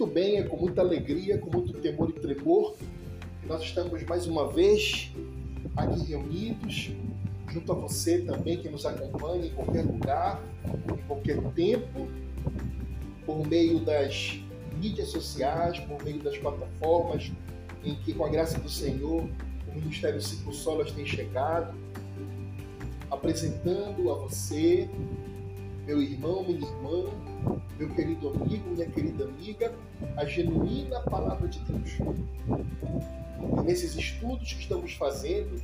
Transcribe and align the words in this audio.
muito 0.00 0.14
bem, 0.14 0.38
é 0.38 0.42
com 0.44 0.56
muita 0.56 0.80
alegria, 0.80 1.36
com 1.36 1.50
muito 1.50 1.74
temor 1.74 2.08
e 2.08 2.14
tremor. 2.14 2.74
Que 3.42 3.46
nós 3.46 3.60
estamos 3.60 4.02
mais 4.04 4.26
uma 4.26 4.48
vez 4.48 5.12
aqui 5.76 6.06
reunidos, 6.06 6.90
junto 7.50 7.70
a 7.70 7.74
você 7.74 8.20
também 8.20 8.56
que 8.56 8.70
nos 8.70 8.86
acompanha 8.86 9.44
em 9.44 9.50
qualquer 9.50 9.84
lugar, 9.84 10.42
em 10.64 11.06
qualquer 11.06 11.42
tempo, 11.52 12.08
por 13.26 13.46
meio 13.46 13.78
das 13.80 14.40
mídias 14.80 15.08
sociais, 15.08 15.78
por 15.80 16.02
meio 16.02 16.18
das 16.22 16.38
plataformas 16.38 17.30
em 17.84 17.94
que, 17.96 18.14
com 18.14 18.24
a 18.24 18.30
graça 18.30 18.58
do 18.58 18.70
Senhor, 18.70 19.28
o 19.68 19.74
Ministério 19.74 20.22
Cinco 20.22 20.50
Solas 20.54 20.92
tem 20.92 21.04
chegado, 21.04 21.76
apresentando 23.10 24.10
a 24.10 24.14
você, 24.14 24.88
meu 25.86 26.02
irmão, 26.02 26.44
minha 26.44 26.58
irmã, 26.58 27.10
meu 27.78 27.88
querido 27.90 28.28
amigo, 28.28 28.70
minha 28.70 28.86
querida 28.86 29.24
amiga, 29.24 29.72
a 30.16 30.24
genuína 30.24 31.00
palavra 31.00 31.48
de 31.48 31.58
Deus. 31.60 31.90
E 33.58 33.62
nesses 33.62 33.94
estudos 33.94 34.52
que 34.52 34.60
estamos 34.60 34.94
fazendo, 34.94 35.60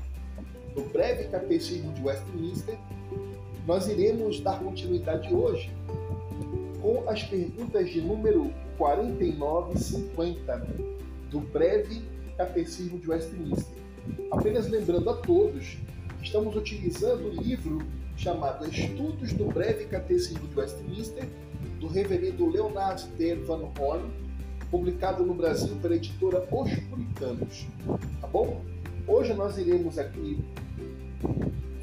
no 0.74 0.84
breve 0.88 1.24
catecismo 1.24 1.92
de 1.92 2.02
Westminster, 2.02 2.78
nós 3.66 3.88
iremos 3.88 4.40
dar 4.40 4.60
continuidade 4.60 5.34
hoje 5.34 5.70
com 6.80 7.08
as 7.08 7.22
perguntas 7.22 7.90
de 7.90 8.00
número 8.00 8.52
49 8.78 9.74
e 9.74 9.78
50 9.78 10.66
do 11.30 11.40
breve 11.40 12.02
catecismo 12.36 12.98
de 12.98 13.10
Westminster. 13.10 13.76
Apenas 14.30 14.68
lembrando 14.68 15.10
a 15.10 15.14
todos, 15.14 15.76
estamos 16.22 16.54
utilizando 16.54 17.28
o 17.28 17.42
livro 17.42 17.78
chamado 18.16 18.66
Estudos 18.66 19.32
do 19.32 19.46
Breve 19.46 19.84
Catecismo 19.84 20.46
de 20.48 20.58
Westminster, 20.58 21.28
do 21.78 21.86
reverendo 21.86 22.48
Leonard 22.48 23.06
D. 23.18 23.34
Van 23.36 23.70
Horn, 23.78 24.10
publicado 24.70 25.24
no 25.24 25.34
Brasil 25.34 25.76
pela 25.80 25.94
editora 25.94 26.46
Os 26.50 26.74
Puritanos. 26.74 27.66
Tá 28.20 28.26
bom? 28.26 28.62
Hoje 29.06 29.34
nós 29.34 29.56
iremos 29.58 29.98
aqui 29.98 30.42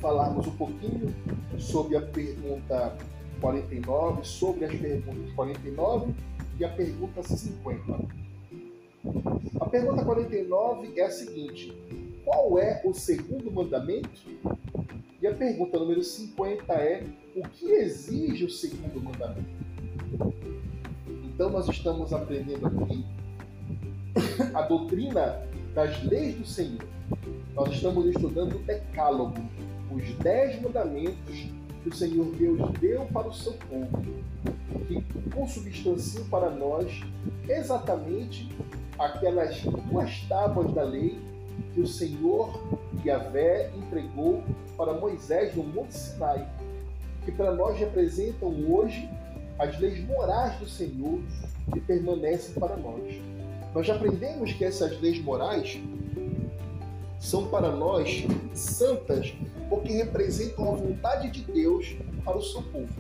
falarmos 0.02 0.48
um 0.48 0.58
pouquinho 0.58 1.14
sobre 1.58 1.96
a 1.96 2.02
pergunta 2.02 2.98
49, 3.40 4.26
sobre 4.26 4.66
as 4.66 4.76
perguntas 4.76 5.32
49 5.34 6.14
e 6.60 6.66
a 6.66 6.70
pergunta 6.70 7.24
50. 7.24 8.24
A 9.60 9.66
pergunta 9.70 10.04
49 10.04 10.94
é 11.00 11.04
a 11.04 11.10
seguinte: 11.10 11.74
Qual 12.26 12.60
é 12.60 12.82
o 12.84 12.94
segundo 12.94 13.52
mandamento? 13.52 14.22
E 15.24 15.28
a 15.28 15.34
pergunta 15.34 15.80
número 15.80 16.04
50 16.04 16.74
é: 16.74 17.02
O 17.34 17.48
que 17.48 17.66
exige 17.66 18.44
o 18.44 18.50
segundo 18.50 19.02
mandamento? 19.02 19.64
Então, 21.08 21.50
nós 21.50 21.66
estamos 21.70 22.12
aprendendo 22.12 22.68
aqui 22.68 23.06
a 24.54 24.64
doutrina 24.64 25.42
das 25.74 26.04
leis 26.04 26.36
do 26.36 26.46
Senhor. 26.46 26.84
Nós 27.56 27.74
estamos 27.74 28.06
estudando 28.08 28.58
o 28.58 28.60
Decálogo, 28.64 29.42
os 29.90 30.14
dez 30.16 30.62
mandamentos 30.62 31.48
que 31.84 31.90
o 31.90 31.96
Senhor 31.96 32.26
Deus 32.36 32.60
deu 32.82 33.06
para 33.06 33.30
o 33.30 33.34
seu 33.34 33.54
povo, 33.54 34.04
que 34.90 35.02
consubstanciam 35.34 36.26
para 36.26 36.50
nós 36.50 37.02
exatamente 37.48 38.50
aquelas 39.00 39.62
duas 39.62 40.20
tábuas 40.28 40.74
da 40.74 40.84
lei 40.84 41.18
que 41.74 41.80
o 41.80 41.88
Senhor 41.88 42.60
Yahvé 43.06 43.72
entregou 43.74 44.44
para 44.84 45.00
Moisés 45.00 45.56
no 45.56 45.64
Monte 45.64 45.94
Sinai, 45.94 46.46
que 47.24 47.32
para 47.32 47.54
nós 47.54 47.80
representam 47.80 48.50
hoje 48.70 49.10
as 49.58 49.80
leis 49.80 50.06
morais 50.06 50.60
do 50.60 50.68
Senhor 50.68 51.22
que 51.72 51.80
permanecem 51.80 52.54
para 52.56 52.76
nós. 52.76 53.02
Nós 53.74 53.88
já 53.88 53.96
aprendemos 53.96 54.52
que 54.52 54.66
essas 54.66 55.00
leis 55.00 55.24
morais 55.24 55.80
são 57.18 57.48
para 57.48 57.72
nós 57.72 58.26
santas 58.54 59.34
porque 59.70 59.94
representam 59.94 60.74
a 60.74 60.76
vontade 60.76 61.32
de 61.32 61.50
Deus 61.50 61.96
para 62.26 62.38
o 62.38 62.42
seu 62.42 62.62
povo. 62.64 62.94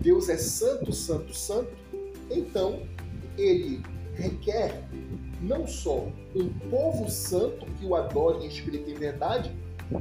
Deus 0.00 0.28
é 0.28 0.36
santo, 0.36 0.92
santo, 0.92 1.34
santo, 1.34 1.72
então 2.30 2.80
ele 3.36 3.82
requer 4.14 4.84
não 5.40 5.66
só 5.66 6.06
um 6.36 6.48
povo 6.70 7.10
santo 7.10 7.66
que 7.80 7.84
o 7.84 7.96
adore 7.96 8.44
em 8.44 8.48
espírito 8.48 8.88
e 8.88 8.94
verdade, 8.94 9.52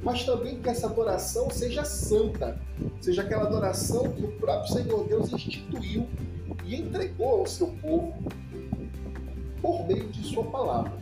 mas 0.03 0.23
também 0.23 0.61
que 0.61 0.69
essa 0.69 0.87
adoração 0.87 1.49
seja 1.49 1.83
santa, 1.83 2.59
seja 2.99 3.21
aquela 3.21 3.43
adoração 3.43 4.11
que 4.11 4.23
o 4.23 4.31
próprio 4.33 4.73
Senhor 4.73 5.07
Deus 5.07 5.31
instituiu 5.33 6.07
e 6.65 6.75
entregou 6.75 7.41
ao 7.41 7.45
seu 7.45 7.67
povo 7.81 8.13
por 9.61 9.87
meio 9.87 10.07
de 10.09 10.23
sua 10.23 10.43
palavra. 10.45 10.93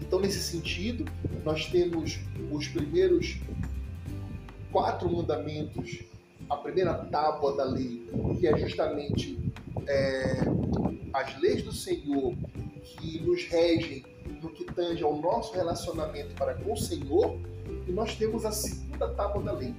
Então, 0.00 0.20
nesse 0.20 0.40
sentido, 0.40 1.04
nós 1.44 1.66
temos 1.66 2.18
os 2.50 2.68
primeiros 2.68 3.40
quatro 4.72 5.10
mandamentos, 5.10 6.02
a 6.48 6.56
primeira 6.56 6.94
tábua 6.94 7.56
da 7.56 7.64
lei, 7.64 8.08
que 8.38 8.46
é 8.46 8.56
justamente 8.56 9.38
é, 9.86 10.40
as 11.12 11.38
leis 11.40 11.62
do 11.62 11.72
Senhor 11.72 12.34
que 12.82 13.20
nos 13.20 13.44
regem 13.46 14.04
no 14.42 14.50
que 14.50 14.64
tange 14.64 15.02
ao 15.02 15.16
nosso 15.20 15.54
relacionamento 15.54 16.34
para 16.34 16.54
com 16.54 16.72
o 16.72 16.76
Senhor, 16.76 17.38
e 17.86 17.92
nós 17.92 18.14
temos 18.14 18.44
a 18.44 18.52
segunda 18.52 19.08
tábua 19.10 19.42
da 19.42 19.52
lei, 19.52 19.74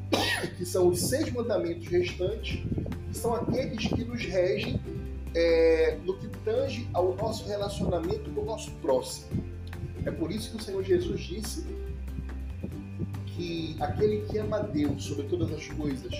que 0.56 0.64
são 0.64 0.88
os 0.88 1.00
seis 1.00 1.30
mandamentos 1.32 1.86
restantes, 1.88 2.62
que 3.08 3.16
são 3.16 3.34
aqueles 3.34 3.86
que 3.86 4.04
nos 4.04 4.24
regem 4.24 4.80
é, 5.34 5.98
no 6.04 6.16
que 6.18 6.28
tange 6.44 6.88
ao 6.92 7.14
nosso 7.14 7.46
relacionamento 7.46 8.30
com 8.30 8.40
o 8.42 8.44
nosso 8.44 8.70
próximo. 8.82 9.42
É 10.04 10.10
por 10.10 10.30
isso 10.30 10.50
que 10.50 10.56
o 10.56 10.62
Senhor 10.62 10.82
Jesus 10.82 11.20
disse 11.20 11.66
que 13.26 13.76
aquele 13.80 14.22
que 14.26 14.38
ama 14.38 14.58
a 14.58 14.62
Deus 14.62 15.04
sobre 15.04 15.24
todas 15.24 15.52
as 15.52 15.66
coisas 15.68 16.14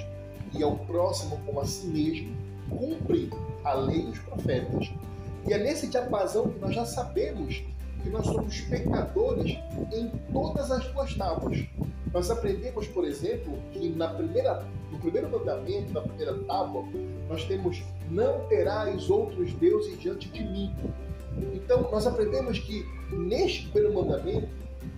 e 0.55 0.63
ao 0.63 0.77
próximo 0.79 1.41
como 1.45 1.61
a 1.61 1.65
si 1.65 1.87
mesmo, 1.87 2.37
cumpre 2.69 3.31
a 3.65 3.75
lei 3.75 4.03
dos 4.03 4.19
profetas. 4.19 4.91
E 5.47 5.53
é 5.53 5.59
nesse 5.59 5.89
diapasão 5.89 6.49
que 6.49 6.59
nós 6.59 6.75
já 6.75 6.85
sabemos 6.85 7.63
que 8.03 8.11
nós 8.11 8.27
somos 8.27 8.61
pecadores 8.63 9.59
em 9.93 10.09
todas 10.33 10.71
as 10.71 10.85
duas 10.93 11.15
tábuas. 11.15 11.65
Nós 12.13 12.31
aprendemos, 12.31 12.87
por 12.89 13.05
exemplo, 13.05 13.57
que 13.73 13.89
na 13.89 14.09
primeira, 14.09 14.67
no 14.91 14.99
primeiro 14.99 15.31
mandamento, 15.31 15.93
na 15.93 16.03
primeira 16.03 16.35
tábua, 16.45 16.85
nós 17.29 17.45
temos 17.45 17.83
não 18.11 18.47
terás 18.49 19.09
outros 19.09 19.53
deuses 19.55 19.99
diante 19.99 20.29
de 20.29 20.43
mim. 20.45 20.75
Então, 21.55 21.91
nós 21.91 22.07
aprendemos 22.07 22.59
que 22.59 22.85
neste 23.11 23.69
primeiro 23.69 23.95
mandamento, 23.95 24.49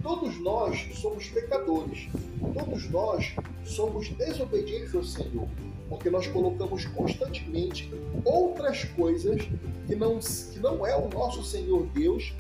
todos 0.03 0.41
nós 0.41 0.89
somos 0.95 1.29
pecadores, 1.29 2.09
todos 2.53 2.91
nós 2.91 3.35
somos 3.65 4.09
desobedientes 4.09 4.95
ao 4.95 5.05
Senhor, 5.05 5.47
porque 5.89 6.11
nós 6.11 6.27
colocamos 6.27 6.85
constantemente 6.87 7.93
outras 8.25 8.85
coisas 8.85 9.41
que 9.87 9.95
não, 9.95 10.19
que 10.19 10.59
não 10.59 10.85
é 10.85 10.97
o 10.97 11.09
nosso 11.09 11.45
Senhor 11.45 11.87
Deus 11.95 12.35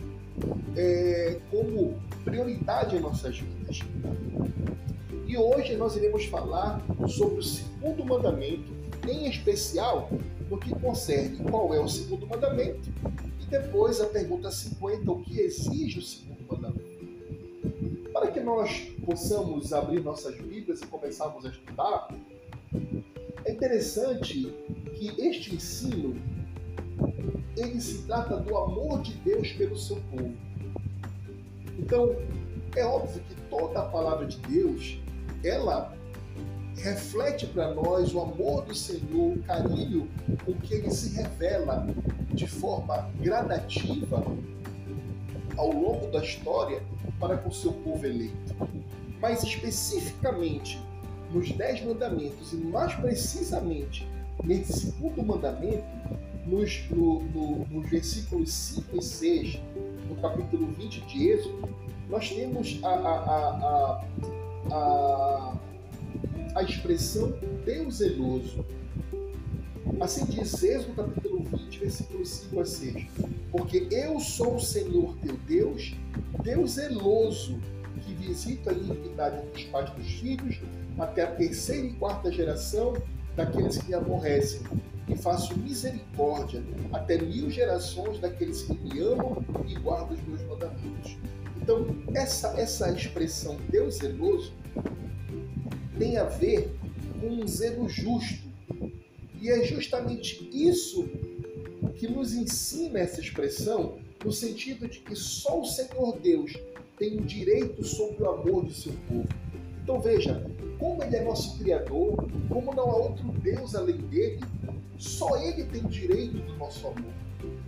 é, 0.76 1.38
como 1.50 2.00
prioridade 2.24 2.96
em 2.96 3.00
nossas 3.00 3.38
vidas. 3.38 3.80
E 5.26 5.36
hoje 5.36 5.76
nós 5.76 5.96
iremos 5.96 6.26
falar 6.26 6.80
sobre 7.08 7.38
o 7.38 7.42
segundo 7.42 8.04
mandamento, 8.04 8.72
em 9.08 9.28
especial 9.28 10.08
no 10.50 10.58
que 10.58 10.70
concerne 10.78 11.38
qual 11.50 11.74
é 11.74 11.80
o 11.80 11.88
segundo 11.88 12.26
mandamento, 12.26 12.90
e 13.40 13.46
depois 13.46 14.00
a 14.00 14.06
pergunta 14.06 14.50
50, 14.50 15.10
o 15.10 15.22
que 15.22 15.40
exige 15.40 15.98
o 15.98 16.02
segundo 16.02 16.44
mandamento. 16.50 16.84
Para 18.12 18.30
que 18.30 18.40
nós 18.40 18.92
possamos 19.04 19.72
abrir 19.72 20.02
nossas 20.02 20.36
Bíblias 20.36 20.80
e 20.80 20.86
começarmos 20.86 21.44
a 21.44 21.48
estudar, 21.48 22.08
é 23.44 23.52
interessante 23.52 24.54
que 24.94 25.20
este 25.20 25.54
ensino 25.54 26.16
ele 27.56 27.80
se 27.80 28.02
trata 28.02 28.36
do 28.36 28.56
amor 28.56 29.02
de 29.02 29.14
Deus 29.14 29.52
pelo 29.52 29.76
seu 29.76 29.96
povo. 30.10 30.34
Então, 31.78 32.14
é 32.76 32.84
óbvio 32.84 33.22
que 33.28 33.34
toda 33.48 33.80
a 33.80 33.84
palavra 33.84 34.26
de 34.26 34.38
Deus, 34.38 34.98
ela 35.42 35.94
reflete 36.76 37.46
para 37.46 37.72
nós 37.72 38.12
o 38.14 38.20
amor 38.20 38.64
do 38.64 38.74
Senhor, 38.74 39.36
o 39.36 39.42
carinho 39.42 40.08
com 40.44 40.54
que 40.54 40.74
ele 40.74 40.90
se 40.90 41.14
revela 41.14 41.86
de 42.32 42.46
forma 42.46 43.10
gradativa 43.20 44.24
ao 45.56 45.72
longo 45.72 46.08
da 46.08 46.22
história 46.22 46.82
para 47.20 47.36
com 47.38 47.48
o 47.48 47.54
seu 47.54 47.72
povo 47.72 48.04
eleito. 48.04 48.54
Mas 49.20 49.42
especificamente 49.42 50.82
nos 51.32 51.50
Dez 51.52 51.84
Mandamentos 51.84 52.52
e 52.52 52.56
mais 52.56 52.94
precisamente 52.94 54.06
nesse 54.42 54.72
segundo 54.72 55.22
mandamento, 55.22 55.84
nos, 56.46 56.88
no, 56.90 57.22
no, 57.22 57.66
nos 57.66 57.90
versículos 57.90 58.52
5 58.52 58.96
e 58.96 59.02
6 59.02 59.60
do 60.08 60.20
capítulo 60.20 60.66
20 60.72 61.00
de 61.02 61.28
Êxodo, 61.28 61.68
nós 62.08 62.28
temos 62.30 62.78
a, 62.82 62.88
a, 62.88 64.04
a, 64.70 64.74
a, 64.74 65.58
a 66.56 66.62
expressão 66.62 67.32
Deus 67.64 67.96
zeloso. 67.96 68.64
Assim 70.00 70.24
diz 70.26 70.62
Êxodo 70.62 70.94
capítulo 70.94 71.44
20, 71.44 71.64
20, 71.74 71.78
versículos 71.78 72.28
5 72.28 72.60
a 72.60 72.64
6. 72.64 73.06
Porque 73.50 73.88
eu 73.90 74.20
sou 74.20 74.56
o 74.56 74.60
Senhor 74.60 75.16
teu 75.18 75.36
Deus, 75.46 75.94
Deus 76.42 76.72
zeloso, 76.72 77.58
que 78.04 78.12
visita 78.14 78.70
a 78.70 78.74
iniquidade 78.74 79.46
dos 79.52 79.64
pais 79.64 79.90
dos 79.90 80.06
filhos, 80.06 80.60
até 80.98 81.22
a 81.22 81.26
terceira 81.26 81.86
e 81.86 81.92
quarta 81.94 82.30
geração 82.30 82.94
daqueles 83.36 83.78
que 83.78 83.88
me 83.88 83.94
aborrecem, 83.94 84.60
e 85.08 85.16
faço 85.16 85.56
misericórdia 85.58 86.62
até 86.92 87.20
mil 87.20 87.50
gerações 87.50 88.18
daqueles 88.18 88.62
que 88.62 88.74
me 88.74 89.00
amam 89.00 89.44
e 89.66 89.74
guardam 89.74 90.16
os 90.16 90.22
meus 90.22 90.42
mandamentos. 90.42 91.16
Então, 91.60 91.86
essa, 92.14 92.48
essa 92.60 92.90
expressão 92.90 93.56
Deus 93.70 93.96
zeloso 93.96 94.52
tem 95.98 96.16
a 96.16 96.24
ver 96.24 96.74
com 97.20 97.28
um 97.28 97.46
zelo 97.46 97.88
justo. 97.88 98.44
E 99.40 99.50
é 99.50 99.64
justamente 99.64 100.48
isso 100.52 101.08
que 101.96 102.08
nos 102.08 102.34
ensina 102.34 102.98
essa 102.98 103.20
expressão, 103.20 103.98
no 104.24 104.32
sentido 104.32 104.88
de 104.88 105.00
que 105.00 105.14
só 105.14 105.60
o 105.60 105.64
Senhor 105.64 106.18
Deus 106.18 106.52
tem 106.98 107.18
o 107.18 107.22
direito 107.24 107.84
sobre 107.84 108.22
o 108.22 108.30
amor 108.30 108.64
do 108.64 108.72
seu 108.72 108.92
povo. 109.08 109.28
Então 109.82 110.00
veja, 110.00 110.44
como 110.78 111.02
ele 111.02 111.16
é 111.16 111.22
nosso 111.22 111.58
Criador, 111.58 112.26
como 112.48 112.74
não 112.74 112.90
há 112.90 112.96
outro 112.96 113.32
Deus 113.42 113.74
além 113.74 113.96
dele, 113.96 114.40
só 115.04 115.36
ele 115.36 115.64
tem 115.64 115.82
direito 115.82 116.38
do 116.38 116.56
nosso 116.56 116.86
amor. 116.86 117.12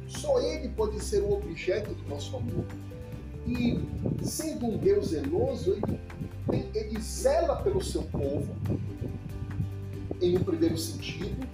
Só 0.09 0.41
ele 0.41 0.69
pode 0.71 1.03
ser 1.05 1.23
o 1.23 1.35
objeto 1.35 1.93
do 1.93 2.09
nosso 2.09 2.35
amor. 2.37 2.65
E 3.47 3.79
sendo 4.25 4.67
um 4.67 4.79
Deus 4.79 5.09
zeloso, 5.09 5.77
ele, 6.51 6.69
ele 6.75 7.01
zela 7.01 7.57
pelo 7.57 7.83
seu 7.85 8.03
povo, 8.03 8.49
em 10.21 10.37
um 10.37 10.43
primeiro 10.43 10.79
sentido, 10.79 11.47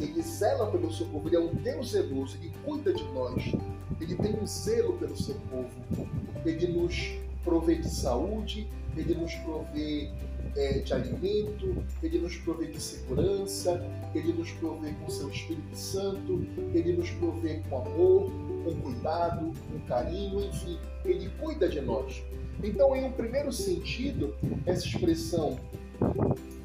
ele 0.00 0.22
zela 0.22 0.70
pelo 0.70 0.92
seu 0.92 1.06
povo, 1.06 1.28
ele 1.28 1.36
é 1.36 1.40
um 1.40 1.54
Deus 1.54 1.90
zeloso, 1.90 2.36
ele 2.40 2.52
cuida 2.64 2.92
de 2.92 3.04
nós, 3.12 3.52
ele 4.00 4.16
tem 4.16 4.34
um 4.34 4.46
zelo 4.46 4.94
pelo 4.94 5.16
seu 5.16 5.34
povo, 5.50 6.08
ele 6.44 6.66
nos 6.68 7.18
provê 7.44 7.76
de 7.76 7.90
saúde, 7.90 8.66
ele 8.98 9.14
nos 9.14 9.34
provê 9.36 10.10
é, 10.56 10.78
de 10.80 10.92
alimento, 10.92 11.84
ele 12.02 12.18
nos 12.18 12.36
provê 12.36 12.66
de 12.66 12.80
segurança, 12.80 13.84
ele 14.14 14.32
nos 14.32 14.50
provê 14.52 14.92
com 14.92 15.10
seu 15.10 15.28
Espírito 15.28 15.76
Santo, 15.76 16.46
ele 16.74 16.94
nos 16.94 17.10
provê 17.12 17.62
com 17.68 17.78
amor, 17.78 18.30
com 18.64 18.74
cuidado, 18.80 19.52
com 19.70 19.78
carinho, 19.86 20.44
enfim, 20.44 20.78
ele 21.04 21.30
cuida 21.40 21.68
de 21.68 21.80
nós. 21.80 22.22
Então, 22.62 22.94
em 22.96 23.04
um 23.04 23.12
primeiro 23.12 23.52
sentido, 23.52 24.34
essa 24.66 24.84
expressão 24.86 25.58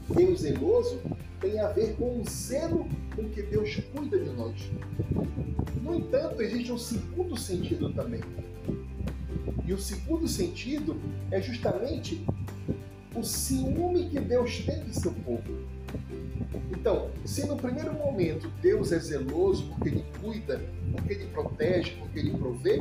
Deus 0.10 0.42
zeloso 0.42 1.00
tem 1.40 1.60
a 1.60 1.68
ver 1.70 1.96
com 1.96 2.22
o 2.22 2.30
zelo 2.30 2.88
com 3.16 3.30
que 3.30 3.42
Deus 3.44 3.76
cuida 3.96 4.18
de 4.18 4.30
nós. 4.32 4.56
No 5.82 5.96
entanto, 5.96 6.42
existe 6.42 6.72
um 6.72 6.78
segundo 6.78 7.38
sentido 7.38 7.94
também. 7.94 8.22
E 9.66 9.74
o 9.74 9.80
segundo 9.80 10.28
sentido 10.28 11.00
é 11.32 11.42
justamente 11.42 12.26
o 13.16 13.24
ciúme 13.24 14.10
que 14.10 14.20
Deus 14.20 14.60
tem 14.60 14.84
de 14.84 15.00
seu 15.00 15.12
povo. 15.12 15.44
Então, 16.72 17.10
se 17.24 17.46
no 17.46 17.56
primeiro 17.56 17.94
momento 17.94 18.52
Deus 18.62 18.92
é 18.92 19.00
zeloso 19.00 19.68
porque 19.70 19.90
Ele 19.90 20.06
cuida, 20.22 20.62
porque 20.92 21.14
Ele 21.14 21.28
protege, 21.28 21.92
porque 22.00 22.20
Ele 22.20 22.32
provê, 22.32 22.78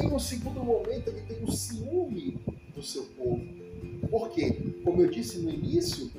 em 0.00 0.08
um 0.08 0.18
segundo 0.18 0.62
momento 0.62 1.08
Ele 1.08 1.20
tem 1.22 1.42
o 1.44 1.52
ciúme 1.52 2.38
do 2.74 2.82
seu 2.82 3.04
povo. 3.04 3.42
Porque, 4.10 4.52
como 4.84 5.02
eu 5.02 5.10
disse 5.10 5.38
no 5.38 5.50
início, 5.50 6.10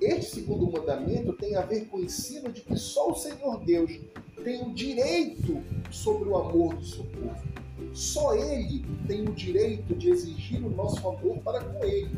este 0.00 0.36
segundo 0.36 0.70
mandamento 0.70 1.34
tem 1.34 1.56
a 1.56 1.60
ver 1.60 1.86
com 1.86 1.98
o 1.98 2.04
ensino 2.04 2.50
de 2.50 2.62
que 2.62 2.76
só 2.76 3.10
o 3.10 3.14
Senhor 3.14 3.62
Deus 3.64 4.00
tem 4.42 4.62
o 4.62 4.72
direito 4.72 5.62
sobre 5.90 6.28
o 6.28 6.36
amor 6.36 6.74
do 6.74 6.84
seu 6.84 7.04
povo. 7.04 7.49
Só 7.92 8.34
Ele 8.34 8.84
tem 9.06 9.28
o 9.28 9.32
direito 9.32 9.94
de 9.94 10.10
exigir 10.10 10.64
o 10.64 10.70
nosso 10.70 11.06
amor 11.08 11.38
para 11.38 11.60
com 11.60 11.84
Ele. 11.84 12.10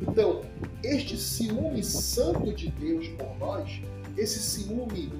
Então, 0.00 0.42
este 0.82 1.16
ciúme 1.16 1.82
santo 1.82 2.52
de 2.52 2.68
Deus 2.70 3.08
por 3.08 3.38
nós, 3.38 3.80
esse 4.16 4.38
ciúme 4.38 5.12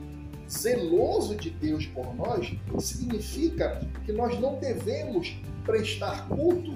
zeloso 0.48 1.34
de 1.34 1.50
Deus 1.50 1.86
por 1.86 2.14
nós, 2.14 2.54
significa 2.78 3.80
que 4.04 4.12
nós 4.12 4.38
não 4.38 4.58
devemos 4.58 5.36
prestar 5.64 6.28
culto 6.28 6.74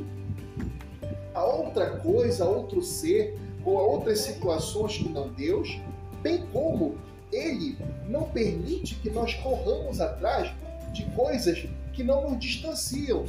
a 1.34 1.44
outra 1.44 1.98
coisa, 1.98 2.44
a 2.44 2.48
outro 2.48 2.82
ser 2.82 3.36
ou 3.64 3.78
a 3.78 3.82
outras 3.82 4.20
situações 4.20 4.96
que 4.96 5.08
não 5.08 5.28
Deus, 5.28 5.78
bem 6.22 6.46
como 6.52 6.96
ele 7.32 7.76
não 8.08 8.22
permite 8.24 8.94
que 8.96 9.10
nós 9.10 9.34
corramos 9.34 10.00
atrás 10.00 10.50
de 10.92 11.04
coisas 11.10 11.66
que 11.96 12.04
não 12.04 12.30
nos 12.30 12.38
distanciam, 12.38 13.24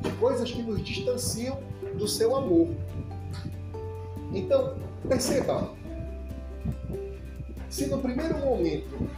de 0.00 0.10
coisas 0.20 0.50
que 0.50 0.62
nos 0.62 0.82
distanciam 0.84 1.60
do 1.98 2.06
seu 2.06 2.36
amor. 2.36 2.68
Então, 4.32 4.78
perceba, 5.08 5.74
se 7.68 7.86
no 7.88 7.98
primeiro 7.98 8.38
momento 8.38 9.10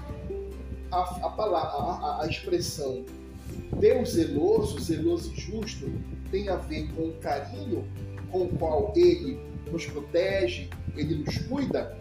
a, 0.90 1.26
a, 1.26 1.30
palavra, 1.30 1.68
a, 1.68 2.22
a 2.22 2.26
expressão 2.26 3.04
Deus 3.78 4.12
zeloso, 4.12 4.80
zeloso 4.80 5.32
e 5.34 5.40
justo 5.40 5.92
tem 6.30 6.48
a 6.48 6.56
ver 6.56 6.90
com 6.94 7.08
o 7.08 7.12
carinho 7.20 7.86
com 8.30 8.44
o 8.44 8.48
qual 8.56 8.92
ele 8.96 9.38
nos 9.70 9.84
protege, 9.86 10.70
ele 10.96 11.16
nos 11.16 11.36
cuida, 11.38 11.98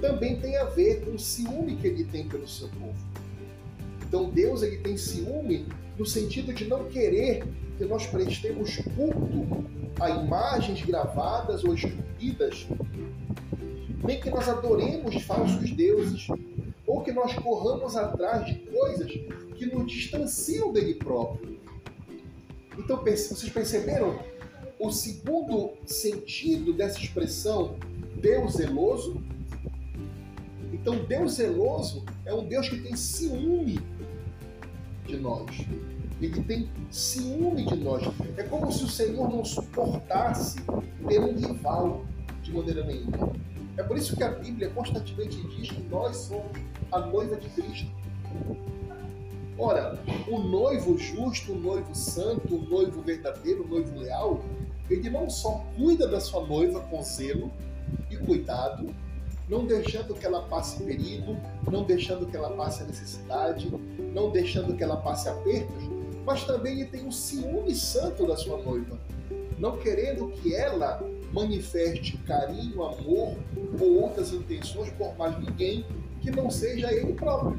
também 0.00 0.38
tem 0.40 0.56
a 0.56 0.64
ver 0.64 1.04
com 1.04 1.12
o 1.12 1.18
ciúme 1.18 1.76
que 1.76 1.86
ele 1.86 2.04
tem 2.04 2.28
pelo 2.28 2.46
seu 2.46 2.68
povo. 2.68 3.21
Então 4.12 4.28
Deus 4.28 4.62
ele 4.62 4.76
tem 4.76 4.94
ciúme 4.94 5.66
no 5.98 6.04
sentido 6.04 6.52
de 6.52 6.66
não 6.66 6.84
querer 6.84 7.44
que 7.78 7.84
nós 7.86 8.06
prestemos 8.06 8.76
culto 8.76 9.64
a 9.98 10.10
imagens 10.10 10.84
gravadas 10.84 11.64
ou 11.64 11.72
esculpidas, 11.72 12.66
nem 14.04 14.20
que 14.20 14.28
nós 14.28 14.50
adoremos 14.50 15.14
falsos 15.22 15.70
deuses, 15.70 16.28
ou 16.86 17.00
que 17.00 17.10
nós 17.10 17.32
corramos 17.36 17.96
atrás 17.96 18.44
de 18.44 18.56
coisas 18.66 19.10
que 19.56 19.64
nos 19.64 19.90
distanciam 19.90 20.74
dele 20.74 20.96
próprio. 20.96 21.58
Então, 22.76 23.02
vocês 23.02 23.48
perceberam 23.48 24.18
o 24.78 24.92
segundo 24.92 25.72
sentido 25.86 26.74
dessa 26.74 26.98
expressão 26.98 27.76
Deus 28.20 28.56
zeloso? 28.56 29.22
Então, 30.70 31.02
Deus 31.02 31.32
zeloso 31.32 32.04
é 32.26 32.34
um 32.34 32.46
Deus 32.46 32.68
que 32.68 32.78
tem 32.78 32.94
ciúme 32.94 33.80
de 35.06 35.16
nós. 35.16 35.50
Ele 36.20 36.42
tem 36.42 36.68
ciúme 36.90 37.66
de 37.66 37.76
nós. 37.76 38.02
É 38.36 38.42
como 38.44 38.70
se 38.70 38.84
o 38.84 38.88
Senhor 38.88 39.28
não 39.28 39.44
suportasse 39.44 40.60
ter 41.08 41.20
um 41.20 41.34
rival 41.34 42.04
de 42.42 42.52
maneira 42.52 42.84
nenhuma. 42.84 43.32
É 43.76 43.82
por 43.82 43.96
isso 43.96 44.16
que 44.16 44.22
a 44.22 44.30
Bíblia 44.30 44.70
constantemente 44.70 45.36
diz 45.48 45.70
que 45.70 45.82
nós 45.84 46.16
somos 46.16 46.52
a 46.92 47.00
noiva 47.00 47.36
de 47.36 47.48
Cristo. 47.48 47.90
Ora, 49.58 49.98
o 50.28 50.38
noivo 50.38 50.98
justo, 50.98 51.52
o 51.52 51.58
noivo 51.58 51.94
santo, 51.94 52.56
o 52.56 52.62
noivo 52.68 53.00
verdadeiro, 53.02 53.64
o 53.64 53.68
noivo 53.68 53.98
leal, 53.98 54.44
ele 54.90 55.08
não 55.10 55.28
só 55.30 55.64
cuida 55.76 56.06
da 56.06 56.20
sua 56.20 56.46
noiva 56.46 56.80
com 56.80 57.02
zelo 57.02 57.50
e 58.10 58.16
cuidado, 58.16 58.94
não 59.52 59.66
deixando 59.66 60.14
que 60.14 60.24
ela 60.24 60.44
passe 60.44 60.82
perigo, 60.82 61.36
não 61.70 61.84
deixando 61.84 62.24
que 62.24 62.34
ela 62.34 62.48
passe 62.56 62.82
necessidade, 62.84 63.70
não 64.14 64.30
deixando 64.30 64.74
que 64.74 64.82
ela 64.82 64.96
passe 64.96 65.28
apertos, 65.28 65.90
mas 66.24 66.42
também 66.44 66.80
ele 66.80 66.86
tem 66.86 67.06
um 67.06 67.12
ciúme 67.12 67.74
santo 67.74 68.26
da 68.26 68.34
sua 68.34 68.56
noiva, 68.62 68.98
não 69.58 69.76
querendo 69.76 70.28
que 70.28 70.54
ela 70.54 71.06
manifeste 71.34 72.16
carinho, 72.26 72.82
amor 72.82 73.36
ou 73.78 74.00
outras 74.00 74.32
intenções 74.32 74.90
por 74.94 75.14
mais 75.18 75.38
ninguém 75.38 75.84
que 76.22 76.30
não 76.30 76.50
seja 76.50 76.90
ele 76.90 77.12
próprio. 77.12 77.58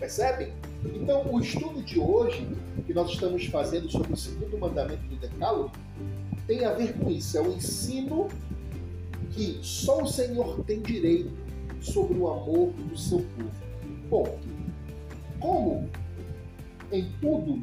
Percebem? 0.00 0.52
Então, 0.84 1.24
o 1.32 1.38
estudo 1.38 1.84
de 1.84 2.00
hoje, 2.00 2.48
que 2.84 2.92
nós 2.92 3.08
estamos 3.10 3.46
fazendo 3.46 3.88
sobre 3.88 4.12
o 4.12 4.16
segundo 4.16 4.58
mandamento 4.58 5.02
do 5.04 5.14
Decálogo, 5.14 5.70
tem 6.48 6.64
a 6.64 6.72
ver 6.72 6.94
com 6.98 7.08
isso. 7.08 7.38
É 7.38 7.40
o 7.40 7.52
ensino 7.52 8.26
que 9.32 9.58
só 9.62 10.02
o 10.02 10.06
Senhor 10.06 10.62
tem 10.64 10.80
direito 10.80 11.30
sobre 11.80 12.18
o 12.18 12.28
amor 12.28 12.72
do 12.72 12.96
seu 12.96 13.24
povo. 13.36 13.58
Bom, 14.08 14.38
como 15.40 15.88
em 16.92 17.10
tudo 17.20 17.62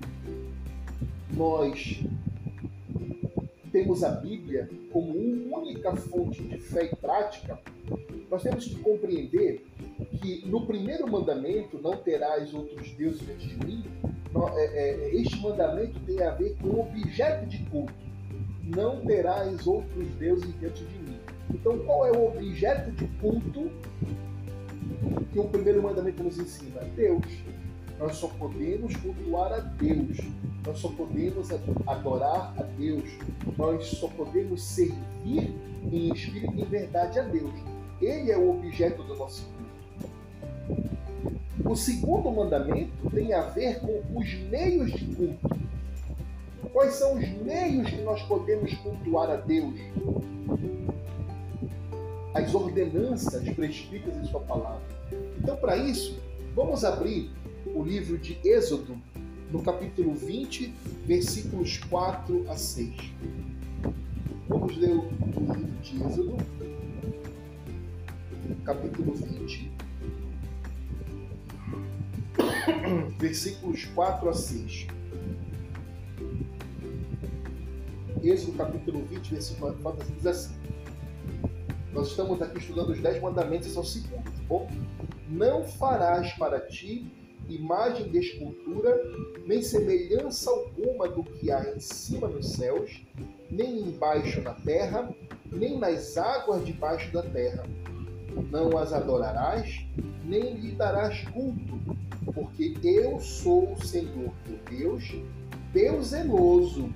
nós 1.31 2.03
temos 3.71 4.03
a 4.03 4.09
Bíblia 4.09 4.67
como 4.91 5.13
única 5.55 5.95
fonte 5.95 6.41
de 6.41 6.57
fé 6.57 6.85
e 6.85 6.95
prática, 6.95 7.59
nós 8.29 8.41
temos 8.43 8.65
que 8.65 8.75
compreender 8.79 9.65
que 10.21 10.45
no 10.47 10.65
primeiro 10.65 11.09
mandamento, 11.09 11.79
não 11.79 11.97
terás 11.97 12.53
outros 12.53 12.91
deuses 12.93 13.21
diante 13.21 13.47
de 13.47 13.65
mim, 13.65 13.83
é, 14.55 14.65
é, 14.65 15.15
este 15.15 15.39
mandamento 15.41 15.99
tem 16.01 16.21
a 16.21 16.31
ver 16.31 16.55
com 16.57 16.79
objeto 16.79 17.45
de 17.47 17.59
culto. 17.65 17.93
Não 18.63 19.01
terás 19.01 19.65
outros 19.65 20.07
deuses 20.19 20.53
diante 20.59 20.83
de 20.83 20.99
mim. 20.99 21.08
Então, 21.53 21.77
qual 21.79 22.05
é 22.05 22.11
o 22.11 22.27
objeto 22.27 22.91
de 22.91 23.07
culto 23.19 23.71
que 25.31 25.39
o 25.39 25.45
primeiro 25.45 25.81
mandamento 25.81 26.23
nos 26.23 26.37
ensina? 26.37 26.81
Deus. 26.95 27.25
Nós 27.99 28.15
só 28.15 28.27
podemos 28.27 28.95
cultuar 28.95 29.51
a 29.51 29.59
Deus. 29.59 30.17
Nós 30.65 30.77
só 30.79 30.89
podemos 30.89 31.49
adorar 31.85 32.53
a 32.57 32.63
Deus. 32.63 33.03
Nós 33.57 33.85
só 33.87 34.07
podemos 34.07 34.63
servir 34.63 35.53
em 35.91 36.13
espírito 36.13 36.53
e 36.55 36.61
em 36.61 36.65
verdade 36.65 37.19
a 37.19 37.23
Deus. 37.23 37.53
Ele 38.01 38.31
é 38.31 38.37
o 38.37 38.51
objeto 38.51 39.03
do 39.03 39.15
nosso 39.15 39.45
culto. 39.45 39.59
O 41.65 41.75
segundo 41.75 42.31
mandamento 42.31 43.09
tem 43.13 43.33
a 43.33 43.41
ver 43.41 43.79
com 43.79 44.01
os 44.17 44.33
meios 44.49 44.91
de 44.93 45.05
culto. 45.13 45.59
Quais 46.71 46.93
são 46.93 47.15
os 47.15 47.27
meios 47.27 47.89
que 47.89 48.01
nós 48.01 48.21
podemos 48.23 48.73
cultuar 48.75 49.29
a 49.29 49.35
Deus? 49.35 49.75
As 52.33 52.53
ordenanças 52.53 53.43
prescritas 53.55 54.15
em 54.17 54.25
Sua 54.25 54.41
palavra. 54.41 54.81
Então, 55.37 55.57
para 55.57 55.75
isso, 55.77 56.19
vamos 56.55 56.83
abrir 56.83 57.31
o 57.65 57.83
livro 57.83 58.17
de 58.17 58.37
Êxodo, 58.43 58.97
no 59.51 59.63
capítulo 59.63 60.13
20, 60.13 60.73
versículos 61.05 61.77
4 61.89 62.45
a 62.49 62.55
6. 62.55 62.95
Vamos 64.47 64.77
ler 64.77 64.91
o 64.91 65.09
livro 65.09 65.81
de 65.81 66.03
Êxodo, 66.03 66.37
capítulo 68.63 69.13
20, 69.13 69.71
versículos 73.17 73.85
4 73.85 74.29
a 74.29 74.33
6. 74.33 74.87
Êxodo 78.21 78.57
capítulo 78.57 79.03
20, 79.05 79.31
versículo 79.31 79.73
4 79.81 80.01
a 80.01 80.05
6 80.05 80.17
diz 80.17 80.25
assim. 80.27 80.58
Nós 81.99 82.11
estamos 82.11 82.41
aqui 82.41 82.59
estudando 82.59 82.91
os 82.91 83.01
10 83.01 83.21
mandamentos, 83.21 83.75
é 83.75 83.77
o 83.77 83.83
segundo, 83.83 84.23
tá 84.23 84.31
bom? 84.47 84.69
Não 85.27 85.65
farás 85.65 86.31
para 86.37 86.57
ti 86.61 87.05
imagem 87.49 88.09
de 88.09 88.19
escultura, 88.19 88.97
nem 89.45 89.61
semelhança 89.61 90.49
alguma 90.49 91.09
do 91.09 91.25
que 91.25 91.51
há 91.51 91.75
em 91.75 91.79
cima 91.81 92.29
nos 92.29 92.53
céus, 92.53 93.05
nem 93.51 93.81
embaixo 93.81 94.39
na 94.39 94.53
terra, 94.53 95.13
nem 95.51 95.77
nas 95.77 96.15
águas 96.15 96.65
debaixo 96.65 97.11
da 97.11 97.21
terra. 97.21 97.65
Não 98.49 98.77
as 98.77 98.93
adorarás, 98.93 99.85
nem 100.23 100.53
lhe 100.53 100.71
darás 100.71 101.27
culto, 101.33 101.81
porque 102.33 102.75
eu 102.85 103.19
sou 103.19 103.73
o 103.73 103.85
Senhor 103.85 104.31
teu 104.45 104.57
Deus, 104.69 105.15
Deus 105.73 106.07
zeloso, 106.07 106.95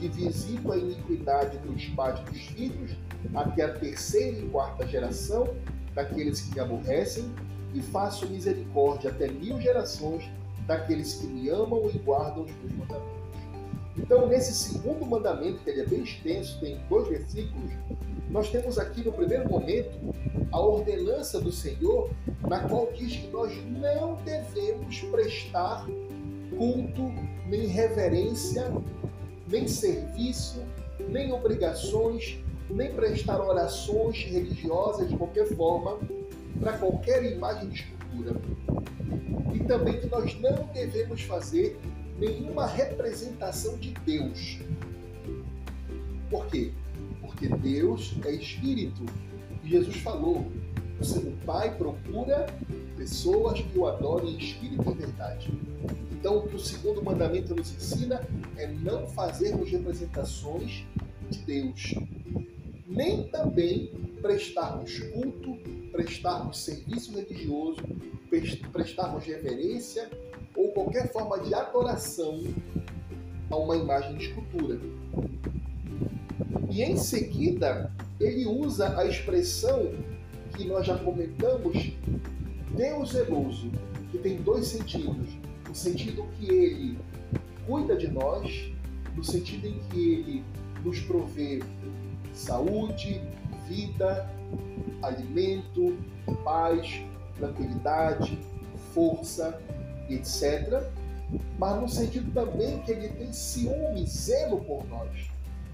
que 0.00 0.08
visito 0.08 0.72
a 0.72 0.78
iniquidade 0.78 1.58
dos 1.58 1.84
pais 1.88 2.18
dos 2.20 2.40
filhos 2.46 2.96
até 3.34 3.64
a 3.64 3.74
terceira 3.74 4.38
e 4.38 4.48
quarta 4.48 4.86
geração 4.86 5.54
daqueles 5.94 6.40
que 6.40 6.54
me 6.54 6.60
aborrecem 6.60 7.24
e 7.74 7.80
faço 7.80 8.28
misericórdia 8.28 9.10
até 9.10 9.28
mil 9.28 9.60
gerações 9.60 10.30
daqueles 10.66 11.14
que 11.14 11.26
me 11.26 11.48
amam 11.48 11.90
e 11.92 11.98
guardam 11.98 12.44
os 12.44 12.52
meus 12.52 12.72
mandamentos. 12.72 13.18
Então, 13.96 14.28
nesse 14.28 14.54
segundo 14.54 15.04
mandamento, 15.04 15.58
que 15.64 15.70
ele 15.70 15.80
é 15.80 15.86
bem 15.86 16.02
extenso, 16.02 16.60
tem 16.60 16.78
dois 16.88 17.08
versículos, 17.08 17.72
nós 18.30 18.50
temos 18.50 18.78
aqui 18.78 19.02
no 19.02 19.12
primeiro 19.12 19.48
momento 19.48 20.14
a 20.52 20.60
ordenança 20.60 21.40
do 21.40 21.50
Senhor, 21.50 22.10
na 22.46 22.60
qual 22.68 22.92
diz 22.92 23.16
que 23.16 23.26
nós 23.28 23.52
não 23.66 24.14
devemos 24.24 25.00
prestar 25.00 25.86
culto, 26.56 27.12
nem 27.48 27.66
reverência, 27.66 28.70
nem 29.48 29.66
serviço, 29.66 30.62
nem 31.08 31.32
obrigações, 31.32 32.38
nem 32.70 32.92
prestar 32.92 33.40
orações 33.40 34.24
religiosas 34.24 35.08
de 35.08 35.16
qualquer 35.16 35.46
forma 35.48 35.98
para 36.60 36.76
qualquer 36.78 37.24
imagem 37.32 37.68
de 37.68 37.80
escultura. 37.80 38.40
E 39.54 39.60
também 39.60 40.00
que 40.00 40.06
nós 40.06 40.38
não 40.40 40.66
devemos 40.72 41.22
fazer 41.22 41.78
nenhuma 42.18 42.66
representação 42.66 43.76
de 43.78 43.92
Deus. 44.04 44.58
Por 46.30 46.46
quê? 46.46 46.72
Porque 47.20 47.48
Deus 47.48 48.14
é 48.24 48.32
espírito. 48.32 49.04
E 49.64 49.70
Jesus 49.70 49.96
falou: 49.96 50.46
o 51.00 51.46
Pai 51.46 51.74
procura 51.76 52.46
pessoas 52.96 53.60
que 53.60 53.78
o 53.78 53.86
adorem 53.86 54.34
em 54.34 54.38
espírito 54.38 54.90
e 54.90 54.94
verdade. 54.94 55.52
Então, 56.10 56.38
o 56.38 56.48
que 56.48 56.56
o 56.56 56.58
segundo 56.58 57.02
mandamento 57.02 57.54
nos 57.54 57.70
ensina 57.72 58.20
é 58.56 58.66
não 58.66 59.06
fazermos 59.06 59.70
representações 59.70 60.84
de 61.30 61.38
Deus, 61.40 61.94
nem 62.98 63.22
também 63.28 63.92
prestarmos 64.20 64.98
culto 64.98 65.56
prestarmos 65.92 66.58
serviço 66.58 67.16
religioso, 67.16 67.80
prestarmos 68.72 69.24
reverência 69.24 70.10
ou 70.56 70.72
qualquer 70.72 71.12
forma 71.12 71.38
de 71.38 71.54
adoração 71.54 72.42
a 73.50 73.56
uma 73.56 73.76
imagem 73.76 74.16
de 74.16 74.26
escultura. 74.26 74.80
E 76.68 76.82
em 76.82 76.96
seguida, 76.96 77.92
ele 78.20 78.46
usa 78.46 78.98
a 78.98 79.06
expressão 79.06 79.92
que 80.56 80.66
nós 80.66 80.84
já 80.84 80.98
comentamos, 80.98 81.92
Deus 82.76 83.12
zeloso, 83.12 83.70
que 84.10 84.18
tem 84.18 84.42
dois 84.42 84.66
sentidos. 84.66 85.28
O 85.70 85.74
sentido 85.74 86.26
que 86.38 86.52
ele 86.52 86.98
cuida 87.64 87.96
de 87.96 88.08
nós, 88.08 88.72
no 89.14 89.22
sentido 89.22 89.68
em 89.68 89.78
que 89.88 89.98
ele 89.98 90.44
nos 90.84 91.00
provê 91.00 91.60
saúde, 92.38 93.20
vida, 93.66 94.30
alimento, 95.02 95.98
paz, 96.44 97.02
tranquilidade, 97.36 98.38
força, 98.94 99.60
etc. 100.08 100.82
Mas 101.58 101.80
no 101.80 101.88
sentido 101.88 102.32
também 102.32 102.80
que 102.80 102.92
ele 102.92 103.08
tem 103.08 103.32
ciúme, 103.32 104.06
zelo 104.06 104.60
por 104.60 104.86
nós, 104.88 105.10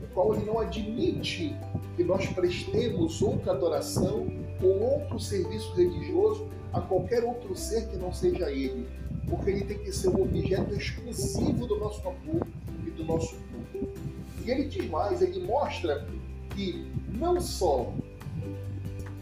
o 0.02 0.06
qual 0.14 0.34
ele 0.34 0.46
não 0.46 0.58
admite 0.58 1.54
que 1.96 2.02
nós 2.02 2.26
prestemos 2.28 3.22
outra 3.22 3.52
adoração 3.52 4.26
ou 4.62 4.80
outro 4.80 5.20
serviço 5.20 5.74
religioso 5.74 6.48
a 6.72 6.80
qualquer 6.80 7.22
outro 7.22 7.54
ser 7.54 7.88
que 7.88 7.96
não 7.96 8.12
seja 8.12 8.50
ele, 8.50 8.88
porque 9.28 9.50
ele 9.50 9.64
tem 9.64 9.78
que 9.78 9.92
ser 9.92 10.08
o 10.08 10.22
objeto 10.22 10.74
exclusivo 10.74 11.66
do 11.66 11.78
nosso 11.78 12.00
amor 12.00 12.46
e 12.84 12.90
do 12.90 13.04
nosso 13.04 13.36
culto. 13.72 14.00
E 14.44 14.50
ele 14.50 14.64
diz 14.64 14.90
mais, 14.90 15.22
ele 15.22 15.46
mostra 15.46 16.06
que 16.54 16.86
não 17.12 17.40
só 17.40 17.92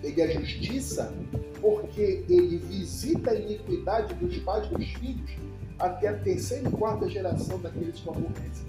ele 0.03 0.21
é 0.21 0.31
justiça 0.33 1.13
porque 1.61 2.25
ele 2.29 2.59
visita 2.59 3.31
a 3.31 3.35
iniquidade 3.35 4.15
dos 4.15 4.37
pais 4.39 4.67
dos 4.69 4.85
filhos 4.95 5.31
até 5.79 6.09
a 6.09 6.19
terceira 6.19 6.69
e 6.69 6.73
quarta 6.73 7.09
geração 7.09 7.59
daqueles 7.61 8.01
que 8.01 8.09
aborrecem. 8.09 8.67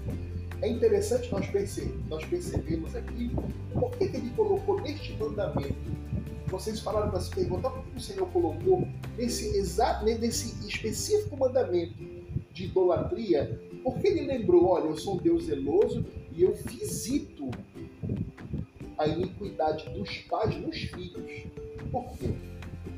É 0.62 0.68
interessante 0.68 1.30
nós, 1.30 1.46
perce 1.48 1.92
nós 2.08 2.24
percebermos 2.24 2.94
aqui 2.94 3.30
por 3.72 3.90
que 3.96 4.04
ele 4.04 4.30
colocou 4.36 4.80
neste 4.80 5.12
mandamento. 5.14 5.74
Vocês 6.46 6.80
falaram 6.80 7.10
para 7.10 7.20
se 7.20 7.30
perguntar 7.30 7.70
por 7.70 7.84
que 7.84 7.96
o 7.96 8.00
Senhor 8.00 8.26
colocou 8.28 8.86
nesse 9.18 9.56
exato, 9.56 10.04
nesse 10.04 10.66
específico 10.66 11.36
mandamento 11.36 11.94
de 12.52 12.64
idolatria, 12.66 13.60
porque 13.82 14.06
ele 14.06 14.26
lembrou, 14.26 14.66
olha, 14.66 14.84
eu 14.84 14.96
sou 14.96 15.16
um 15.16 15.18
Deus 15.18 15.46
zeloso 15.46 16.04
e 16.32 16.42
eu 16.42 16.54
visito 16.54 17.50
a 19.04 19.08
iniquidade 19.08 19.88
dos 19.90 20.18
pais 20.18 20.56
nos 20.56 20.76
filhos. 20.76 21.44
Por 21.90 22.10
quê? 22.18 22.34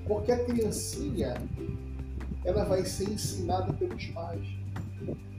Porque 0.06 0.32
a 0.32 0.44
criancinha 0.44 1.34
ela 2.44 2.64
vai 2.64 2.84
ser 2.84 3.10
ensinada 3.10 3.72
pelos 3.72 4.06
pais. 4.06 4.46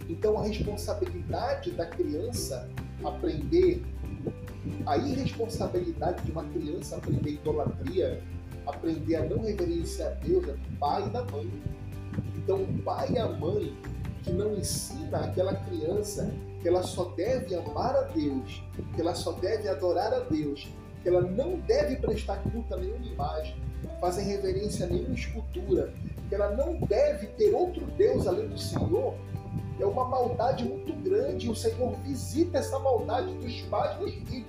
Então 0.09 0.38
a 0.38 0.43
responsabilidade 0.43 1.71
da 1.71 1.86
criança 1.86 2.69
aprender 3.03 3.81
a 4.86 4.97
irresponsabilidade 4.97 6.24
de 6.24 6.31
uma 6.31 6.43
criança 6.45 6.97
aprender 6.97 7.31
idolatria, 7.31 8.21
aprender 8.65 9.15
a 9.15 9.25
não 9.25 9.41
reverenciar 9.41 10.12
a 10.12 10.15
Deus 10.15 10.47
é 10.47 10.51
do 10.51 10.77
pai 10.77 11.05
e 11.05 11.09
da 11.09 11.24
mãe. 11.25 11.50
Então 12.36 12.63
o 12.63 12.77
pai 12.83 13.12
e 13.12 13.17
a 13.17 13.29
mãe 13.29 13.74
que 14.24 14.31
não 14.31 14.57
ensina 14.57 15.19
aquela 15.19 15.55
criança 15.55 16.29
que 16.67 16.69
ela 16.69 16.83
só 16.83 17.05
deve 17.15 17.55
amar 17.55 17.95
a 17.95 18.01
Deus, 18.01 18.62
que 18.93 19.00
ela 19.00 19.15
só 19.15 19.31
deve 19.31 19.69
adorar 19.69 20.13
a 20.13 20.19
Deus, 20.19 20.67
que 21.01 21.07
ela 21.07 21.21
não 21.21 21.57
deve 21.59 21.95
prestar 21.95 22.43
culto 22.43 22.74
a 22.74 22.77
nenhuma 22.77 23.05
imagem, 23.05 23.55
fazer 24.01 24.24
reverência 24.24 24.86
a 24.86 24.89
nenhuma 24.89 25.15
escultura, 25.15 25.93
que 26.27 26.36
ela 26.36 26.51
não 26.57 26.77
deve 26.81 27.27
ter 27.27 27.53
outro 27.53 27.86
Deus 27.97 28.27
além 28.27 28.50
do 28.50 28.59
Senhor, 28.59 29.15
é 29.79 29.86
uma 29.86 30.03
maldade 30.03 30.65
muito 30.65 30.91
grande. 31.09 31.47
E 31.47 31.50
o 31.50 31.55
Senhor 31.55 31.95
visita 32.03 32.57
essa 32.57 32.77
maldade 32.79 33.33
dos 33.36 33.62
pais 33.62 33.97
dos 34.00 34.13
filhos. 34.13 34.45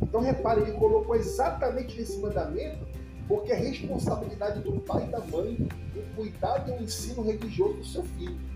Então 0.00 0.20
repare, 0.20 0.60
ele 0.60 0.78
colocou 0.78 1.16
exatamente 1.16 1.98
nesse 1.98 2.20
mandamento, 2.20 2.86
porque 3.26 3.50
é 3.50 3.56
responsabilidade 3.56 4.60
do 4.60 4.78
pai 4.82 5.06
e 5.08 5.10
da 5.10 5.18
mãe 5.18 5.68
o 5.96 6.14
cuidado 6.14 6.70
e 6.70 6.74
o 6.74 6.82
ensino 6.84 7.24
religioso 7.24 7.78
do 7.78 7.84
seu 7.84 8.04
filho 8.04 8.55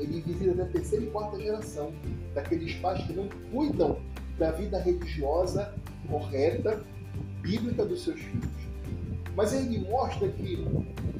ele 0.00 0.20
visita 0.20 0.54
da 0.54 0.64
terceira 0.66 1.04
e 1.04 1.10
quarta 1.10 1.38
geração, 1.38 1.92
daqueles 2.34 2.74
pais 2.76 3.04
que 3.06 3.12
não 3.12 3.28
cuidam 3.52 3.98
da 4.38 4.50
vida 4.52 4.80
religiosa 4.80 5.74
correta, 6.08 6.82
bíblica 7.42 7.84
dos 7.84 8.02
seus 8.02 8.20
filhos. 8.20 8.50
Mas 9.36 9.52
ele 9.52 9.78
mostra 9.88 10.28
que, 10.28 10.64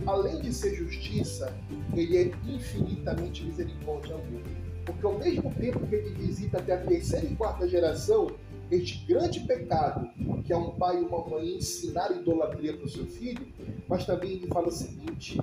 além 0.07 0.41
de 0.41 0.53
ser 0.53 0.75
justiça, 0.75 1.55
ele 1.95 2.17
é 2.17 2.33
infinitamente 2.47 3.45
misericórdia 3.45 4.17
mundo. 4.17 4.61
Porque 4.85 5.07
ao 5.07 5.19
mesmo 5.19 5.55
tempo 5.55 5.87
que 5.87 5.95
ele 5.95 6.11
visita 6.15 6.59
até 6.59 6.75
a 6.75 6.79
terceira 6.79 7.27
e 7.27 7.37
quarta 7.37 7.69
geração, 7.69 8.29
este 8.71 9.05
grande 9.07 9.41
pecado, 9.41 10.09
que 10.45 10.53
é 10.53 10.57
um 10.57 10.71
pai 10.71 10.99
e 10.99 11.05
uma 11.05 11.27
mãe 11.29 11.57
ensinar 11.57 12.11
idolatria 12.13 12.77
para 12.77 12.87
o 12.87 12.89
seu 12.89 13.07
filho, 13.07 13.47
mas 13.89 14.07
também 14.07 14.33
ele 14.33 14.47
fala 14.47 14.69
o 14.69 14.73
seguinte: 14.73 15.39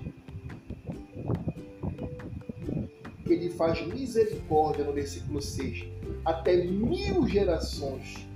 ele 3.47 3.53
faz 3.53 3.85
misericórdia 3.87 4.83
no 4.83 4.93
versículo 4.93 5.41
6, 5.41 5.85
até 6.25 6.65
mil 6.65 7.27
gerações 7.27 8.27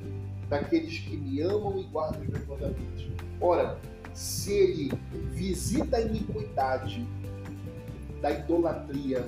daqueles 0.50 1.00
que 1.00 1.18
me 1.18 1.42
amam 1.42 1.80
e 1.80 1.84
guardam 1.84 2.22
os 2.22 2.28
meus 2.28 2.48
mandamentos. 2.48 3.10
Ora, 3.40 3.78
se 4.14 4.54
ele 4.54 4.92
visita 5.32 5.98
a 5.98 6.02
iniquidade 6.02 7.06
da 8.22 8.32
idolatria 8.32 9.28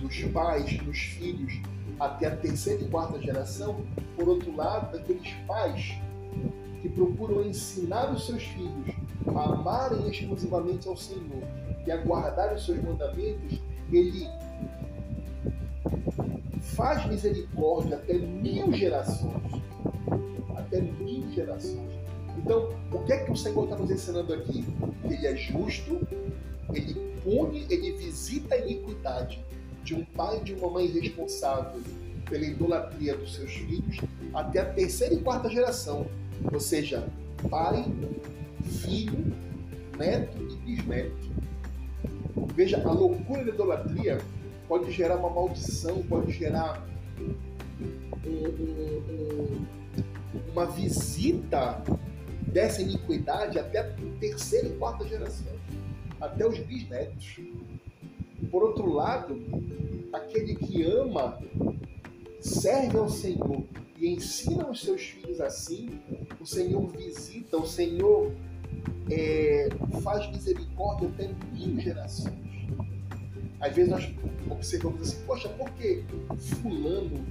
dos 0.00 0.22
pais, 0.32 0.78
dos 0.78 0.98
filhos, 0.98 1.60
até 1.98 2.26
a 2.26 2.36
terceira 2.36 2.82
e 2.82 2.88
quarta 2.88 3.20
geração, 3.20 3.84
por 4.16 4.28
outro 4.28 4.54
lado, 4.54 4.92
daqueles 4.92 5.32
pais 5.46 5.94
que 6.82 6.88
procuram 6.88 7.44
ensinar 7.44 8.12
os 8.12 8.26
seus 8.26 8.42
filhos 8.42 8.94
a 9.34 9.44
amarem 9.44 10.08
exclusivamente 10.08 10.86
ao 10.86 10.96
Senhor 10.96 11.42
e 11.86 11.92
a 11.92 11.96
guardar 11.98 12.54
os 12.54 12.64
seus 12.64 12.82
mandamentos, 12.82 13.60
ele 13.92 14.28
faz 16.60 17.06
misericórdia 17.06 17.96
até 17.96 18.14
mil 18.14 18.72
gerações. 18.72 19.62
Até 20.56 20.80
mil 20.80 21.30
gerações. 21.32 21.92
Então, 22.38 22.70
o 22.92 22.98
que 23.00 23.12
é 23.12 23.24
que 23.24 23.30
o 23.30 23.36
Senhor 23.36 23.64
está 23.64 23.76
nos 23.76 23.90
ensinando 23.90 24.32
aqui? 24.34 24.64
Ele 25.04 25.26
é 25.26 25.36
justo, 25.36 26.00
ele 26.72 26.94
pune, 27.22 27.66
ele 27.70 27.92
visita 27.92 28.54
a 28.54 28.58
iniquidade 28.58 29.44
de 29.84 29.94
um 29.94 30.04
pai 30.04 30.38
e 30.38 30.44
de 30.44 30.54
uma 30.54 30.70
mãe 30.70 30.86
responsável 30.86 31.80
pela 32.28 32.44
idolatria 32.44 33.16
dos 33.16 33.34
seus 33.34 33.52
filhos 33.52 34.00
até 34.32 34.60
a 34.60 34.64
terceira 34.64 35.14
e 35.14 35.18
quarta 35.20 35.48
geração. 35.48 36.06
Ou 36.52 36.58
seja, 36.58 37.06
pai, 37.48 37.84
filho, 38.64 39.32
neto 39.98 40.36
e 40.50 40.56
bisneto. 40.56 41.33
Veja, 42.54 42.80
a 42.86 42.92
loucura 42.92 43.44
da 43.44 43.50
idolatria 43.50 44.18
pode 44.68 44.90
gerar 44.92 45.16
uma 45.16 45.30
maldição, 45.30 46.02
pode 46.04 46.32
gerar 46.32 46.86
um, 47.18 48.28
um, 48.28 49.02
um, 49.12 49.66
uma 50.52 50.66
visita 50.66 51.82
dessa 52.46 52.80
iniquidade 52.80 53.58
até 53.58 53.80
a 53.80 53.94
terceira 54.20 54.68
e 54.68 54.76
quarta 54.76 55.06
geração, 55.06 55.52
até 56.20 56.46
os 56.46 56.58
bisnetos. 56.60 57.40
Por 58.50 58.62
outro 58.62 58.88
lado, 58.92 59.36
aquele 60.12 60.54
que 60.54 60.84
ama, 60.84 61.38
serve 62.40 62.96
ao 62.96 63.08
Senhor 63.08 63.64
e 63.98 64.08
ensina 64.14 64.70
os 64.70 64.80
seus 64.80 65.02
filhos 65.02 65.40
assim, 65.40 66.00
o 66.40 66.46
Senhor 66.46 66.86
visita, 66.88 67.56
o 67.56 67.66
Senhor 67.66 68.32
é, 69.10 69.68
faz 70.02 70.30
misericórdia 70.30 71.08
até 71.08 71.30
mil 71.52 71.80
gerações. 71.80 72.43
Às 73.64 73.74
vezes 73.74 73.90
nós 73.90 74.14
observamos 74.50 75.00
assim, 75.00 75.24
poxa, 75.26 75.48
por 75.48 75.70
que 75.70 76.04
fulano 76.38 77.24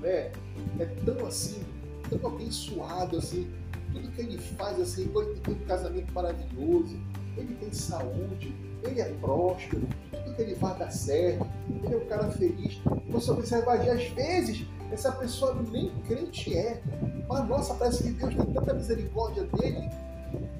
né, 0.00 0.32
é 0.80 0.86
tão 1.04 1.26
assim, 1.26 1.62
tão 2.08 2.30
abençoado 2.30 3.18
assim, 3.18 3.46
tudo 3.92 4.10
que 4.12 4.22
ele 4.22 4.38
faz 4.38 4.80
assim, 4.80 5.02
ele 5.14 5.40
tem 5.40 5.54
um 5.54 5.58
casamento 5.66 6.10
maravilhoso, 6.14 6.98
ele 7.36 7.54
tem 7.60 7.70
saúde, 7.74 8.54
ele 8.82 9.02
é 9.02 9.12
próspero, 9.20 9.86
tudo 10.12 10.34
que 10.34 10.42
ele 10.42 10.54
faz 10.54 10.78
dá 10.78 10.90
certo, 10.90 11.46
ele 11.84 11.94
é 11.94 11.96
um 11.98 12.06
cara 12.06 12.30
feliz. 12.30 12.80
Você 13.10 13.30
observa 13.30 13.74
às 13.74 14.08
vezes 14.08 14.66
essa 14.90 15.12
pessoa 15.12 15.62
nem 15.70 15.90
crente 16.06 16.56
é, 16.56 16.80
mas 17.28 17.46
nossa, 17.46 17.74
parece 17.74 18.02
que 18.02 18.10
Deus 18.12 18.34
tem 18.34 18.46
tanta 18.46 18.72
misericórdia 18.72 19.44
dele 19.44 19.90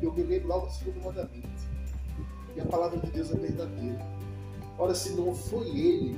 eu 0.02 0.12
me 0.12 0.22
lembro 0.22 0.48
lá 0.48 0.58
do 0.58 0.70
segundo 0.70 1.02
mandamento. 1.02 1.48
E 2.54 2.60
a 2.60 2.64
palavra 2.66 2.98
de 2.98 3.10
Deus 3.10 3.30
é 3.30 3.36
verdadeira. 3.36 4.15
Ora, 4.78 4.94
se 4.94 5.12
não 5.12 5.34
foi 5.34 5.68
ele, 5.68 6.16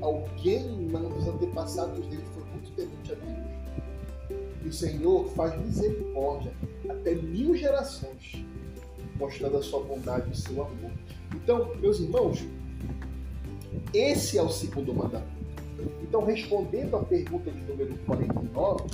alguém 0.00 0.88
dos 0.88 1.26
antepassados 1.26 2.06
dele 2.06 2.24
foi 2.34 2.44
muito 2.50 2.70
temente 2.72 3.12
a 3.12 3.14
Deus. 3.14 4.44
E 4.62 4.68
o 4.68 4.72
Senhor 4.72 5.28
faz 5.30 5.58
misericórdia 5.60 6.52
até 6.88 7.14
mil 7.14 7.54
gerações, 7.56 8.44
mostrando 9.16 9.56
a 9.56 9.62
sua 9.62 9.82
bondade 9.82 10.28
e 10.28 10.32
o 10.32 10.36
seu 10.36 10.62
amor. 10.62 10.90
Então, 11.34 11.74
meus 11.76 12.00
irmãos, 12.00 12.44
esse 13.92 14.38
é 14.38 14.42
o 14.42 14.48
segundo 14.48 14.94
mandamento. 14.94 15.32
Então, 16.02 16.24
respondendo 16.24 16.96
à 16.96 17.02
pergunta 17.02 17.50
de 17.50 17.60
número 17.60 17.94
49, 18.06 18.84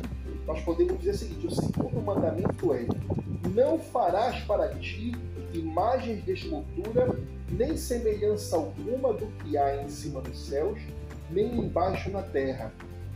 nós 0.47 0.61
podemos 0.63 0.99
dizer 0.99 1.11
o 1.11 1.15
seguinte: 1.15 1.47
o 1.47 1.51
segundo 1.51 2.01
mandamento 2.01 2.73
é: 2.73 2.87
não 3.55 3.79
farás 3.79 4.43
para 4.45 4.75
ti 4.77 5.13
imagens 5.53 6.25
de 6.25 6.33
escultura, 6.33 7.19
nem 7.51 7.77
semelhança 7.77 8.57
alguma 8.57 9.13
do 9.13 9.27
que 9.43 9.57
há 9.57 9.83
em 9.83 9.89
cima 9.89 10.21
dos 10.21 10.39
céus, 10.47 10.79
nem 11.31 11.59
embaixo 11.59 12.11
na 12.11 12.23
terra, 12.23 12.73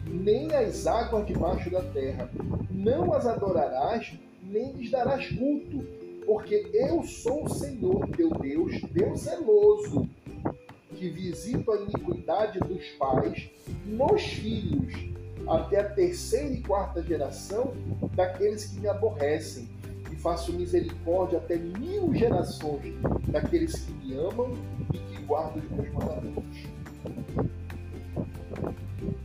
nem 0.06 0.52
as 0.54 0.86
águas 0.86 1.26
debaixo 1.26 1.70
da 1.70 1.82
terra. 1.82 2.30
Não 2.70 3.12
as 3.12 3.26
adorarás, 3.26 4.12
nem 4.42 4.72
lhes 4.72 4.90
darás 4.90 5.28
culto, 5.28 5.84
porque 6.26 6.70
eu 6.72 7.02
sou 7.04 7.44
o 7.44 7.50
Senhor 7.50 8.08
teu 8.10 8.30
Deus, 8.30 8.80
Deus 8.90 9.20
zeloso, 9.20 10.08
que 10.94 11.08
visito 11.10 11.72
a 11.72 11.80
iniquidade 11.80 12.58
dos 12.60 12.86
pais 12.98 13.50
nos 13.86 14.22
filhos 14.22 15.14
até 15.46 15.80
a 15.80 15.88
terceira 15.90 16.54
e 16.54 16.62
quarta 16.62 17.02
geração 17.02 17.74
daqueles 18.14 18.64
que 18.64 18.80
me 18.80 18.88
aborrecem, 18.88 19.68
faço 20.24 20.54
misericórdia 20.54 21.36
até 21.36 21.56
mil 21.56 22.14
gerações 22.14 22.94
daqueles 23.28 23.74
que 23.74 23.92
me 23.92 24.14
amam 24.14 24.54
e 24.94 24.98
que 24.98 25.22
guardam 25.24 25.62
os 25.62 25.70
meus 25.70 25.92
mandamentos. 25.92 26.64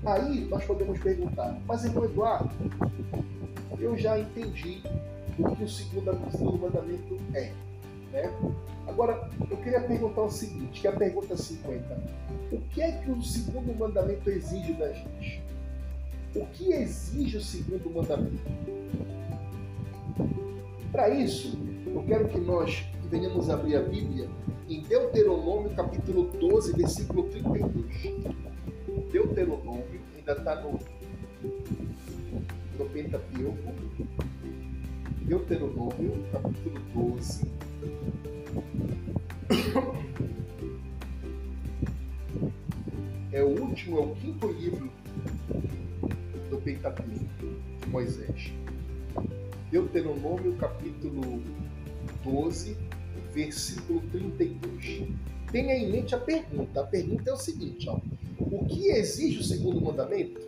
Aí 0.05 0.45
nós 0.49 0.65
podemos 0.65 0.99
perguntar, 0.99 1.57
mas 1.65 1.85
irmão 1.85 2.03
Eduardo, 2.03 2.53
eu 3.79 3.97
já 3.97 4.19
entendi 4.19 4.83
o 5.39 5.55
que 5.55 5.63
o 5.63 5.69
segundo, 5.69 6.11
o 6.11 6.31
segundo 6.31 6.57
mandamento 6.57 7.17
é. 7.33 7.53
Né? 8.11 8.53
Agora, 8.85 9.29
eu 9.49 9.55
queria 9.55 9.79
perguntar 9.79 10.23
o 10.23 10.29
seguinte, 10.29 10.81
que 10.81 10.87
é 10.87 10.89
a 10.89 10.95
pergunta 10.95 11.37
50. 11.37 12.03
O 12.51 12.59
que 12.73 12.81
é 12.81 12.91
que 12.91 13.09
o 13.09 13.21
segundo 13.21 13.73
mandamento 13.73 14.29
exige 14.29 14.73
da 14.73 14.91
gente? 14.91 15.41
O 16.35 16.45
que 16.47 16.73
exige 16.73 17.37
o 17.37 17.41
segundo 17.41 17.89
mandamento? 17.89 18.89
Para 20.99 21.15
isso, 21.15 21.57
eu 21.87 22.03
quero 22.03 22.27
que 22.27 22.37
nós 22.41 22.85
venhamos 23.09 23.49
abrir 23.49 23.77
a 23.77 23.81
Bíblia 23.81 24.27
em 24.67 24.81
Deuteronômio 24.81 25.69
capítulo 25.69 26.25
12, 26.25 26.73
versículo 26.73 27.23
32. 27.29 27.85
Deuteronômio 29.09 30.01
ainda 30.17 30.33
está 30.33 30.55
no, 30.55 30.77
no 32.77 32.85
Pentateuco. 32.89 33.73
Deuteronômio 35.21 36.21
capítulo 36.33 36.81
12. 36.93 37.47
É 43.31 43.41
o 43.41 43.47
último, 43.47 43.99
é 43.99 44.01
o 44.01 44.15
quinto 44.15 44.47
livro 44.51 44.91
Pentateuco 46.61 47.23
de 47.79 47.89
Moisés. 47.89 48.51
Deuteronômio 49.71 50.55
capítulo 50.55 51.43
12, 52.23 52.75
versículo 53.33 54.01
32. 54.11 55.07
Tenha 55.51 55.75
em 55.75 55.91
mente 55.91 56.15
a 56.15 56.19
pergunta. 56.19 56.81
A 56.81 56.83
pergunta 56.85 57.29
é 57.29 57.33
o 57.33 57.37
seguinte: 57.37 57.87
ó, 57.87 57.99
o 58.39 58.65
que 58.65 58.87
exige 58.87 59.39
o 59.39 59.43
segundo 59.43 59.79
mandamento? 59.79 60.41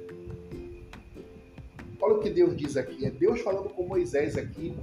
Olha 2.01 2.15
o 2.15 2.19
que 2.19 2.31
Deus 2.31 2.57
diz 2.57 2.75
aqui. 2.75 3.05
É 3.05 3.11
Deus 3.11 3.41
falando 3.41 3.69
com 3.69 3.85
Moisés 3.85 4.35
aqui, 4.35 4.73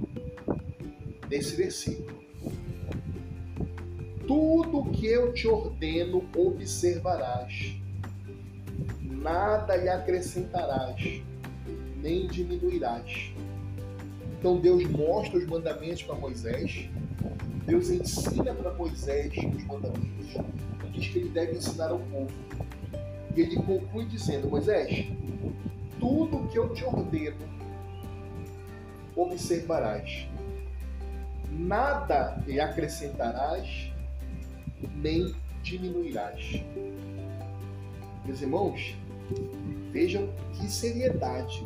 nesse 1.29 1.55
versículo. 1.55 2.17
Tudo 4.25 4.89
que 4.91 5.07
eu 5.07 5.33
te 5.33 5.47
ordeno 5.47 6.23
observarás, 6.35 7.75
nada 9.01 9.75
lhe 9.75 9.89
acrescentarás, 9.89 11.21
nem 12.01 12.27
diminuirás. 12.27 13.33
Então 14.39 14.57
Deus 14.57 14.85
mostra 14.85 15.37
os 15.37 15.45
mandamentos 15.45 16.01
para 16.03 16.15
Moisés, 16.15 16.89
Deus 17.65 17.89
ensina 17.89 18.53
para 18.53 18.73
Moisés 18.73 19.33
os 19.35 19.63
mandamentos 19.65 20.33
e 20.85 20.89
diz 20.91 21.09
que 21.09 21.19
ele 21.19 21.29
deve 21.29 21.57
ensinar 21.57 21.89
ao 21.89 21.99
povo. 21.99 22.31
E 23.35 23.41
ele 23.41 23.57
conclui 23.57 24.05
dizendo: 24.05 24.49
Moisés, 24.49 25.07
tudo 25.99 26.47
que 26.47 26.57
eu 26.57 26.73
te 26.73 26.85
ordeno 26.85 27.59
observarás, 29.13 30.25
nada 31.51 32.41
lhe 32.47 32.61
acrescentarás, 32.61 33.91
nem 34.95 35.35
diminuirás. 35.61 36.63
Meus 38.25 38.41
irmãos, 38.41 38.95
vejam 39.91 40.29
que 40.53 40.71
seriedade. 40.71 41.61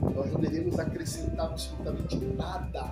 Nós 0.00 0.32
não 0.32 0.40
devemos 0.40 0.78
acrescentar 0.78 1.46
absolutamente 1.46 2.16
nada 2.36 2.90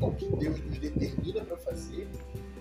ao 0.00 0.12
que 0.12 0.26
Deus 0.36 0.60
nos 0.64 0.78
determina 0.78 1.44
para 1.44 1.56
fazer 1.58 2.08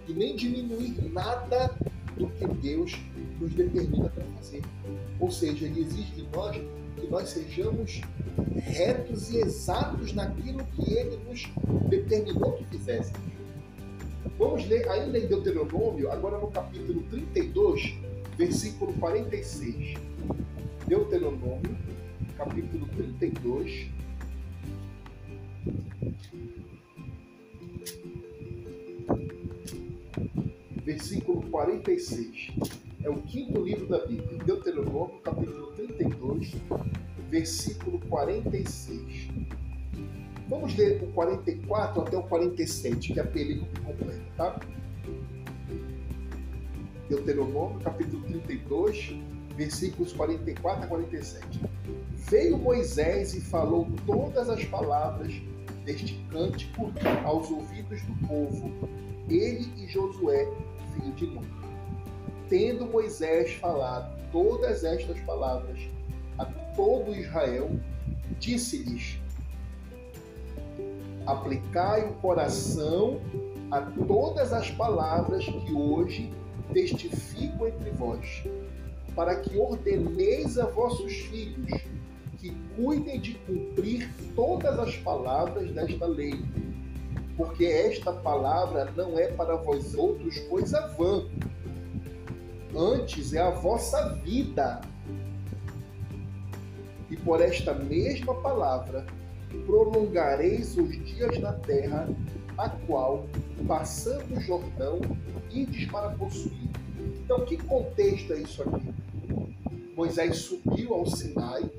e 0.08 0.14
nem 0.14 0.36
diminuir 0.36 1.10
nada 1.12 1.74
do 2.18 2.28
que 2.30 2.48
Deus 2.48 3.00
nos 3.40 3.54
determina 3.54 4.10
para 4.10 4.24
fazer. 4.26 4.62
Ou 5.20 5.32
seja, 5.32 5.66
Ele 5.66 5.82
exige 5.82 6.12
de 6.14 6.28
nós 6.36 6.56
que 6.96 7.08
nós 7.08 7.30
sejamos 7.30 8.02
retos 8.56 9.32
e 9.32 9.38
exatos 9.38 10.14
naquilo 10.14 10.64
que 10.66 10.94
Ele 10.94 11.18
nos 11.28 11.50
determinou 11.90 12.54
que 12.54 12.66
fizéssemos. 12.66 13.34
Vamos 14.38 14.68
ler 14.68 14.88
ainda 14.90 15.18
em 15.18 15.28
Deuteronômio, 15.28 16.12
agora 16.12 16.38
no 16.40 16.48
capítulo 16.48 17.04
32, 17.04 17.94
versículo 18.38 18.94
46. 18.94 19.94
Deuteronômio, 20.88 21.78
capítulo 22.38 22.88
32. 22.88 23.90
Versículo 30.84 31.42
46. 31.50 32.52
É 33.04 33.10
o 33.10 33.16
quinto 33.22 33.62
livro 33.64 33.88
da 33.88 34.06
Bíblia. 34.06 34.44
Deuteronômio, 34.44 35.20
capítulo 35.24 35.68
32, 35.74 36.56
versículo 37.30 38.00
46. 38.08 39.30
Vamos 40.50 40.76
ler 40.76 41.02
o 41.04 41.08
44 41.14 42.02
até 42.02 42.18
o 42.18 42.24
47, 42.24 43.14
que 43.14 43.20
é 43.20 43.24
a 43.24 43.26
perícope 43.26 43.80
completa, 43.82 44.24
tá? 44.38 44.60
Deuteronômio, 47.10 47.80
capítulo 47.80 48.24
32, 48.24 49.16
versículos 49.56 50.14
44 50.14 50.84
a 50.84 50.88
47. 50.88 51.62
Veio 52.30 52.58
Moisés 52.58 53.34
e 53.34 53.42
falou 53.42 53.88
todas 54.06 54.50
as 54.50 54.64
palavras 54.66 55.34
deste 55.86 56.16
cântico 56.32 56.92
aos 57.24 57.50
ouvidos 57.52 58.02
do 58.04 58.28
povo, 58.28 58.72
ele 59.30 59.72
e 59.78 59.88
Josué, 59.88 60.48
filho 60.96 61.14
de 61.14 61.28
Nun. 61.28 61.44
Tendo 62.50 62.86
Moisés 62.86 63.54
falado 63.56 64.14
todas 64.32 64.84
estas 64.84 65.20
palavras 65.22 65.80
a 66.38 66.46
todo 66.76 67.16
Israel, 67.16 67.70
disse-lhes: 68.40 69.20
Aplicai 71.26 72.08
o 72.08 72.14
coração 72.16 73.22
a 73.72 73.82
todas 73.82 74.54
as 74.54 74.70
palavras 74.72 75.46
que 75.46 75.74
hoje 75.74 76.32
testifico 76.74 77.68
entre 77.68 77.92
vós, 77.92 78.44
para 79.16 79.36
que 79.36 79.58
ordeneis 79.58 80.58
a 80.58 80.66
vossos 80.66 81.14
filhos 81.14 81.82
que 82.38 82.52
cuidem 82.76 83.20
de 83.20 83.36
cumprir 83.36 84.10
todas 84.36 84.78
as 84.80 84.96
palavras 84.98 85.72
desta 85.72 86.06
lei. 86.06 86.44
Porque 87.38 87.66
esta 87.66 88.12
palavra 88.12 88.92
não 88.96 89.18
é 89.18 89.28
para 89.28 89.56
vós 89.56 89.96
outros 89.96 90.38
coisa 90.50 90.88
vã, 90.98 91.26
antes 92.76 93.34
é 93.34 93.42
a 93.42 93.50
vossa 93.50 94.10
vida. 94.24 94.82
E 97.10 97.16
por 97.18 97.42
esta 97.42 97.74
mesma 97.74 98.36
palavra 98.36 99.06
prolongareis 99.66 100.76
os 100.78 100.92
dias 101.06 101.40
na 101.40 101.54
terra, 101.54 102.10
a 102.58 102.70
qual, 102.70 103.26
passando 103.68 104.36
o 104.36 104.42
Jordão, 104.42 105.00
ides 105.52 105.90
para 105.92 106.10
possuir. 106.10 106.70
Então, 107.24 107.46
que 107.46 107.58
contexto 107.58 108.34
é 108.34 108.40
isso 108.40 108.64
aqui? 108.64 109.03
Moisés 109.96 110.38
subiu 110.38 110.94
ao 110.94 111.06
Sinai 111.06 111.70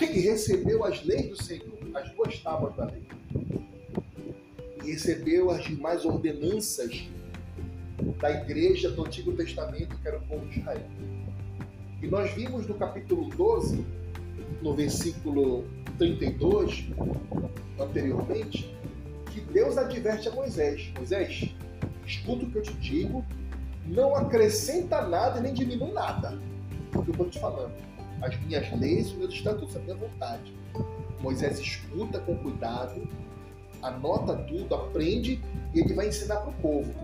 e 0.00 0.20
recebeu 0.20 0.84
as 0.84 1.04
leis 1.04 1.28
do 1.28 1.42
Senhor, 1.42 1.78
as 1.94 2.10
duas 2.12 2.38
tábuas 2.38 2.74
da 2.76 2.84
lei. 2.86 3.02
E 4.84 4.92
recebeu 4.92 5.50
as 5.50 5.64
demais 5.64 6.04
ordenanças 6.04 7.08
da 8.20 8.30
igreja 8.30 8.90
do 8.90 9.04
Antigo 9.04 9.32
Testamento, 9.32 9.98
que 9.98 10.06
era 10.06 10.18
o 10.18 10.22
povo 10.22 10.46
de 10.46 10.60
Israel. 10.60 10.86
E 12.00 12.06
nós 12.06 12.30
vimos 12.32 12.66
no 12.66 12.74
capítulo 12.74 13.28
12, 13.30 13.84
no 14.62 14.74
versículo 14.74 15.64
32, 15.98 16.86
anteriormente, 17.80 18.72
que 19.32 19.40
Deus 19.40 19.76
adverte 19.76 20.28
a 20.28 20.32
Moisés: 20.32 20.92
Moisés, 20.96 21.50
escuta 22.06 22.44
o 22.44 22.50
que 22.50 22.58
eu 22.58 22.62
te 22.62 22.74
digo, 22.74 23.24
não 23.86 24.14
acrescenta 24.14 25.06
nada 25.08 25.40
e 25.40 25.42
nem 25.42 25.54
diminui 25.54 25.92
nada. 25.92 26.38
Que 27.02 27.10
eu 27.10 27.12
estou 27.12 27.28
te 27.28 27.38
falando. 27.38 27.72
As 28.22 28.38
minhas 28.40 28.70
leis, 28.78 29.08
os 29.08 29.18
meus 29.18 29.34
estatutos, 29.34 29.76
a 29.76 29.80
minha 29.80 29.96
vontade. 29.96 30.54
Moisés 31.20 31.58
escuta 31.58 32.20
com 32.20 32.36
cuidado, 32.36 33.08
anota 33.82 34.36
tudo, 34.36 34.74
aprende 34.74 35.40
e 35.74 35.80
ele 35.80 35.94
vai 35.94 36.08
ensinar 36.08 36.36
para 36.36 36.50
o 36.50 36.54
povo. 36.54 36.94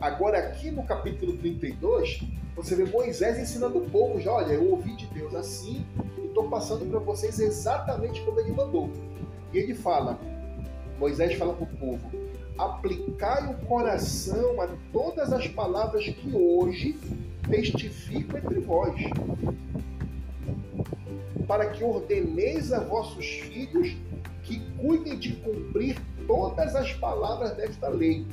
Agora, 0.00 0.38
aqui 0.38 0.70
no 0.70 0.82
capítulo 0.84 1.36
32, 1.38 2.22
você 2.54 2.74
vê 2.74 2.84
Moisés 2.84 3.38
ensinando 3.38 3.78
o 3.78 3.90
povo 3.90 4.20
já: 4.20 4.32
olha, 4.32 4.52
eu 4.52 4.70
ouvi 4.70 4.94
de 4.96 5.06
Deus 5.06 5.34
assim 5.34 5.84
e 6.18 6.26
estou 6.26 6.48
passando 6.48 6.88
para 6.90 6.98
vocês 6.98 7.38
exatamente 7.38 8.20
como 8.22 8.40
ele 8.40 8.52
mandou. 8.52 8.90
E 9.52 9.58
ele 9.58 9.74
fala: 9.74 10.18
Moisés 10.98 11.34
fala 11.34 11.54
para 11.54 11.64
o 11.64 11.76
povo: 11.78 12.10
aplicai 12.58 13.52
o 13.52 13.66
coração 13.66 14.60
a 14.60 14.68
todas 14.92 15.32
as 15.32 15.46
palavras 15.48 16.04
que 16.04 16.34
hoje 16.34 16.98
testifico 17.48 18.36
entre 18.36 18.60
vós, 18.60 18.94
para 21.46 21.70
que 21.70 21.82
ordeneis 21.82 22.72
a 22.72 22.80
vossos 22.80 23.26
filhos 23.26 23.96
que 24.42 24.60
cuidem 24.76 25.18
de 25.18 25.32
cumprir 25.36 25.96
todas 26.26 26.74
as 26.74 26.92
palavras 26.94 27.56
desta 27.56 27.88
lei. 27.88 28.26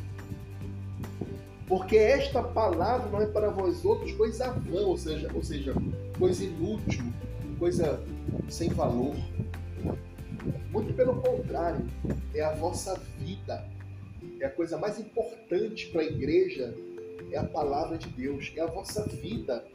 Porque 1.68 1.98
esta 1.98 2.44
palavra 2.44 3.10
não 3.10 3.22
é 3.22 3.26
para 3.26 3.50
vós 3.50 3.84
outros 3.84 4.12
coisa 4.14 4.52
vã, 4.52 4.82
ou 4.82 4.98
seja, 4.98 5.32
ou 5.34 5.44
seja, 5.44 5.74
coisa 6.20 6.44
inútil, 6.44 7.06
coisa 7.58 8.04
sem 8.48 8.70
valor. 8.70 9.16
Muito 10.72 10.94
pelo 10.94 11.16
contrário, 11.16 11.86
é 12.34 12.42
a 12.42 12.54
vossa 12.54 13.00
vida. 13.18 13.66
É 14.40 14.46
a 14.46 14.50
coisa 14.50 14.78
mais 14.78 15.00
importante 15.00 15.88
para 15.88 16.02
a 16.02 16.06
igreja, 16.06 16.76
é 17.32 17.38
a 17.38 17.44
palavra 17.44 17.98
de 17.98 18.08
Deus, 18.10 18.52
é 18.56 18.62
a 18.62 18.68
vossa 18.68 19.04
vida. 19.08 19.66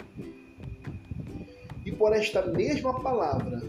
E 1.84 1.92
por 1.92 2.12
esta 2.12 2.46
mesma 2.46 3.00
palavra 3.00 3.62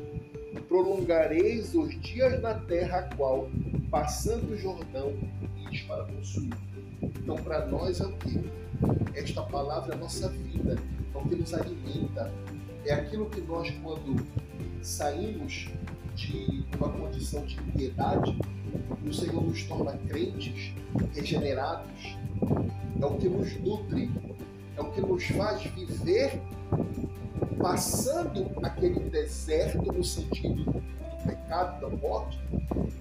prolongareis 0.68 1.76
os 1.76 2.00
dias 2.02 2.42
na 2.42 2.54
terra 2.54 3.00
a 3.00 3.16
qual, 3.16 3.50
passando 3.90 4.54
o 4.54 4.58
Jordão, 4.58 5.14
ires 5.58 5.82
para 5.82 6.06
possuir. 6.06 6.54
Então, 7.02 7.36
para 7.36 7.66
nós 7.66 8.00
é 8.00 8.06
o 8.06 8.14
que? 8.14 8.40
Esta 9.14 9.44
palavra 9.44 9.94
é 9.94 9.98
a 9.98 10.00
nossa 10.00 10.30
vida, 10.30 10.78
é 11.14 11.18
o 11.18 11.28
que 11.28 11.36
nos 11.36 11.54
alimenta. 11.54 12.32
É 12.86 12.94
aquilo 12.94 13.30
que 13.30 13.42
nós, 13.42 13.70
quando 13.84 14.26
saímos 14.82 15.70
de 16.16 16.66
uma 16.78 16.90
condição 16.90 17.46
de 17.46 17.56
impiedade, 17.56 18.38
o 19.06 19.14
Senhor 19.14 19.44
nos 19.44 19.64
torna 19.64 19.98
crentes, 20.08 20.74
regenerados, 21.14 22.18
é 23.02 23.06
o 23.06 23.18
que 23.18 23.28
nos 23.28 23.60
nutre, 23.62 24.10
é 24.78 24.82
o 24.82 24.92
que 24.92 25.02
nos 25.02 25.26
faz 25.26 25.64
viver 25.64 26.40
passando 27.62 28.52
aquele 28.64 29.00
deserto 29.10 29.92
no 29.92 30.04
sentido 30.04 30.64
do 30.64 30.82
pecado, 31.26 31.82
da 31.82 31.90
morte, 31.96 32.40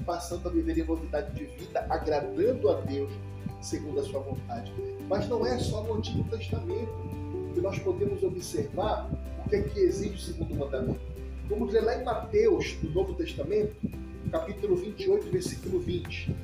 passando 0.04 0.48
a 0.48 0.52
viver 0.52 0.78
em 0.78 0.84
novidade 0.84 1.34
de 1.34 1.44
vida, 1.44 1.86
agradando 1.88 2.68
a 2.70 2.80
Deus 2.80 3.10
segundo 3.60 4.00
a 4.00 4.04
sua 4.04 4.20
vontade. 4.20 4.72
Mas 5.08 5.28
não 5.28 5.46
é 5.46 5.58
só 5.58 5.82
no 5.82 5.94
Antigo 5.94 6.24
Testamento 6.24 6.92
que 7.54 7.60
nós 7.60 7.78
podemos 7.78 8.22
observar 8.22 9.10
o 9.44 9.48
que 9.48 9.56
é 9.56 9.62
que 9.62 9.80
exige 9.80 10.14
o 10.14 10.18
segundo 10.18 10.54
mandamento. 10.54 11.00
Vamos 11.48 11.72
ler 11.72 11.82
lá 11.82 12.00
em 12.00 12.04
Mateus, 12.04 12.76
no 12.82 12.90
Novo 12.90 13.14
Testamento, 13.14 13.74
capítulo 14.30 14.76
28, 14.76 15.30
versículo 15.30 15.80
20. 15.80 16.34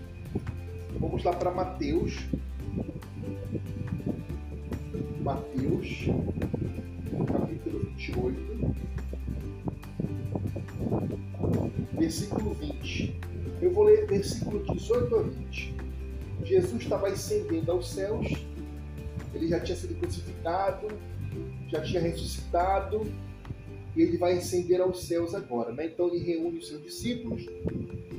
Vamos 0.98 1.22
lá 1.22 1.32
para 1.32 1.50
Mateus. 1.50 2.26
Mateus, 5.26 6.06
capítulo 7.26 7.80
28, 7.96 8.74
versículo 11.98 12.54
20. 12.54 13.20
Eu 13.60 13.72
vou 13.72 13.82
ler 13.86 14.06
versículo 14.06 14.64
18 14.72 15.16
a 15.16 15.22
20. 15.22 15.74
Jesus 16.44 16.80
estava 16.80 17.08
ascendendo 17.08 17.72
aos 17.72 17.90
céus, 17.90 18.28
ele 19.34 19.48
já 19.48 19.58
tinha 19.58 19.76
sido 19.76 19.96
crucificado, 19.96 20.86
já 21.70 21.82
tinha 21.82 22.00
ressuscitado, 22.00 23.04
e 23.96 24.02
ele 24.02 24.18
vai 24.18 24.38
ascender 24.38 24.80
aos 24.80 25.08
céus 25.08 25.34
agora. 25.34 25.72
Né? 25.72 25.86
Então 25.86 26.06
ele 26.06 26.24
reúne 26.24 26.58
os 26.58 26.68
seus 26.68 26.80
discípulos 26.84 27.44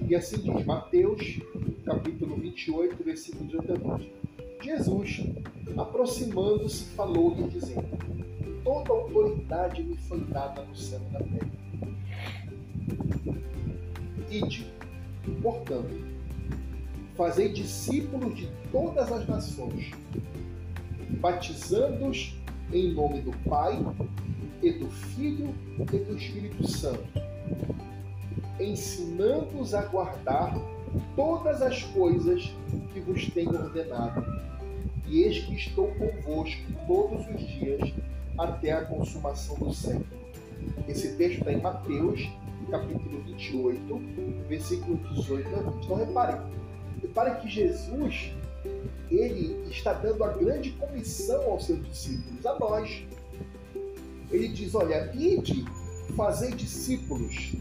e 0.06 0.13
assim 0.13 0.39
diz 0.39 0.65
Mateus, 0.65 1.39
capítulo 1.86 2.36
28, 2.36 3.02
versículo 3.02 3.46
18 3.46 3.72
a 3.72 3.96
20. 3.96 4.12
Jesus, 4.62 5.22
aproximando-se, 5.75 6.86
falou-lhe, 6.95 7.47
dizendo: 7.49 7.88
Toda 8.63 8.91
autoridade 8.91 9.84
me 9.84 9.97
foi 9.97 10.19
dada 10.21 10.62
no 10.63 10.75
céu 10.75 11.01
e 11.10 11.13
na 11.13 11.19
terra. 11.19 11.51
Ide, 14.30 14.67
portanto, 15.41 15.89
fazei 17.15 17.49
discípulos 17.49 18.36
de 18.36 18.47
todas 18.71 19.12
as 19.12 19.27
nações, 19.27 19.91
batizando-os 21.19 22.36
em 22.71 22.93
nome 22.93 23.21
do 23.21 23.32
Pai, 23.49 23.80
e 24.62 24.71
do 24.71 24.89
Filho 24.89 25.53
e 25.80 25.97
do 25.97 26.17
Espírito 26.17 26.67
Santo, 26.67 27.06
ensinando-os 28.60 29.73
a 29.73 29.86
guardar 29.86 30.58
todas 31.15 31.62
as 31.62 31.84
coisas 31.84 32.51
que 32.93 32.99
vos 32.99 33.27
tenho 33.27 33.53
ordenado. 33.53 34.37
E 35.08 35.24
eis 35.24 35.39
que 35.39 35.56
estou 35.56 35.88
convosco 35.96 36.62
todos 36.86 37.26
os 37.28 37.41
dias 37.41 37.93
até 38.38 38.74
a 38.74 38.86
consumação 38.86 39.56
do 39.56 39.74
século. 39.74 40.06
Esse 40.88 41.15
texto 41.15 41.39
está 41.39 41.54
em 41.54 41.62
Mateus, 41.62 42.30
capítulo 42.70 43.22
28, 43.24 44.02
versículo 44.48 44.98
18 45.13 45.48
a 45.48 45.60
20. 45.60 45.86
Então 45.86 45.96
reparem, 45.96 46.41
reparem 47.02 47.36
que 47.36 47.50
Jesus 47.50 48.32
ele 49.10 49.70
está 49.70 49.93
dando 49.93 50.24
a 50.24 50.34
grande 50.34 50.72
comissão 50.72 51.52
aos 51.52 51.65
seus 51.65 51.84
discípulos, 51.88 52.46
a 52.46 52.60
nós. 52.60 53.04
Ele 54.30 54.50
diz: 54.50 54.76
Olha, 54.76 55.12
ide, 55.15 55.65
fazer 56.15 56.54
discípulos, 56.56 57.54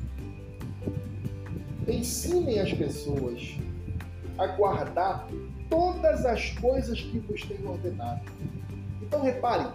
ensinem 1.87 2.59
as 2.59 2.73
pessoas 2.73 3.57
a 4.37 4.47
guardar 4.49 5.29
todas 5.69 6.25
as 6.25 6.51
coisas 6.53 7.01
que 7.01 7.19
vos 7.21 7.43
tenho 7.43 7.71
ordenado. 7.71 8.21
Então 9.03 9.23
reparem, 9.23 9.73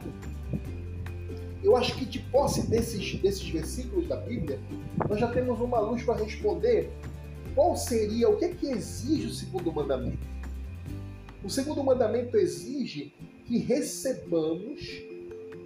eu 1.63 1.75
acho 1.75 1.95
que 1.95 2.05
de 2.05 2.19
posse 2.19 2.67
desses, 2.67 3.15
desses 3.21 3.47
versículos 3.47 4.07
da 4.07 4.17
Bíblia, 4.17 4.59
nós 5.07 5.19
já 5.19 5.27
temos 5.27 5.59
uma 5.59 5.79
luz 5.79 6.03
para 6.03 6.23
responder 6.23 6.89
qual 7.53 7.75
seria, 7.75 8.29
o 8.29 8.37
que 8.37 8.45
é 8.45 8.49
que 8.49 8.67
exige 8.67 9.27
o 9.27 9.33
segundo 9.33 9.71
mandamento. 9.71 10.31
O 11.43 11.49
segundo 11.49 11.83
mandamento 11.83 12.37
exige 12.37 13.13
que 13.45 13.57
recebamos, 13.57 15.01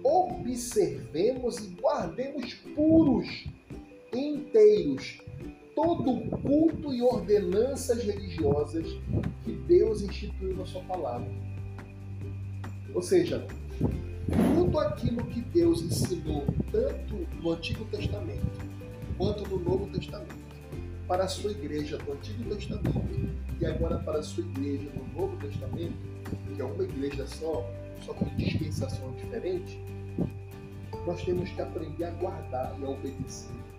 observemos 0.02 1.58
e 1.58 1.68
guardemos 1.80 2.54
puros, 2.74 3.46
inteiros, 4.12 5.20
todo 5.76 6.10
o 6.10 6.30
culto 6.38 6.94
e 6.94 7.02
ordenanças 7.02 8.02
religiosas 8.02 8.86
que 9.44 9.52
Deus 9.52 10.00
instituiu 10.00 10.56
na 10.56 10.64
sua 10.64 10.82
palavra. 10.84 11.30
Ou 12.94 13.02
seja, 13.02 13.46
tudo 14.54 14.78
aquilo 14.80 15.22
que 15.26 15.42
Deus 15.42 15.82
ensinou, 15.82 16.46
tanto 16.72 17.14
no 17.42 17.52
Antigo 17.52 17.84
Testamento 17.84 18.66
quanto 19.18 19.46
no 19.50 19.58
Novo 19.60 19.86
Testamento, 19.88 20.46
para 21.06 21.24
a 21.24 21.28
sua 21.28 21.50
igreja 21.50 21.98
do 21.98 22.12
Antigo 22.12 22.54
Testamento 22.54 23.36
e 23.60 23.66
agora 23.66 23.98
para 23.98 24.20
a 24.20 24.22
sua 24.22 24.44
igreja 24.44 24.90
no 24.94 25.20
Novo 25.20 25.36
Testamento, 25.36 25.98
que 26.54 26.60
é 26.60 26.64
uma 26.64 26.84
igreja 26.84 27.26
só, 27.26 27.70
só 28.04 28.14
com 28.14 28.24
dispensação 28.36 29.12
diferente, 29.12 29.78
nós 31.06 31.22
temos 31.22 31.50
que 31.50 31.60
aprender 31.60 32.04
a 32.04 32.10
guardar 32.12 32.74
e 32.80 32.84
a 32.84 32.88
obedecer. 32.88 33.75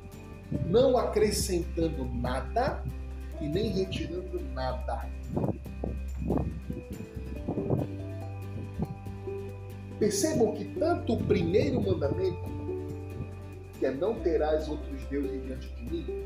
Não 0.66 0.98
acrescentando 0.98 2.06
nada 2.06 2.84
e 3.42 3.48
nem 3.48 3.70
retirando 3.70 4.40
nada. 4.54 5.10
Percebam 10.00 10.54
que 10.54 10.66
tanto 10.66 11.14
o 11.14 11.24
primeiro 11.24 11.82
mandamento, 11.82 12.46
que 13.80 13.86
é 13.86 13.92
não 13.92 14.20
terás 14.20 14.70
outros 14.70 15.04
deuses 15.06 15.44
diante 15.44 15.68
de 15.76 15.92
mim, 15.92 16.26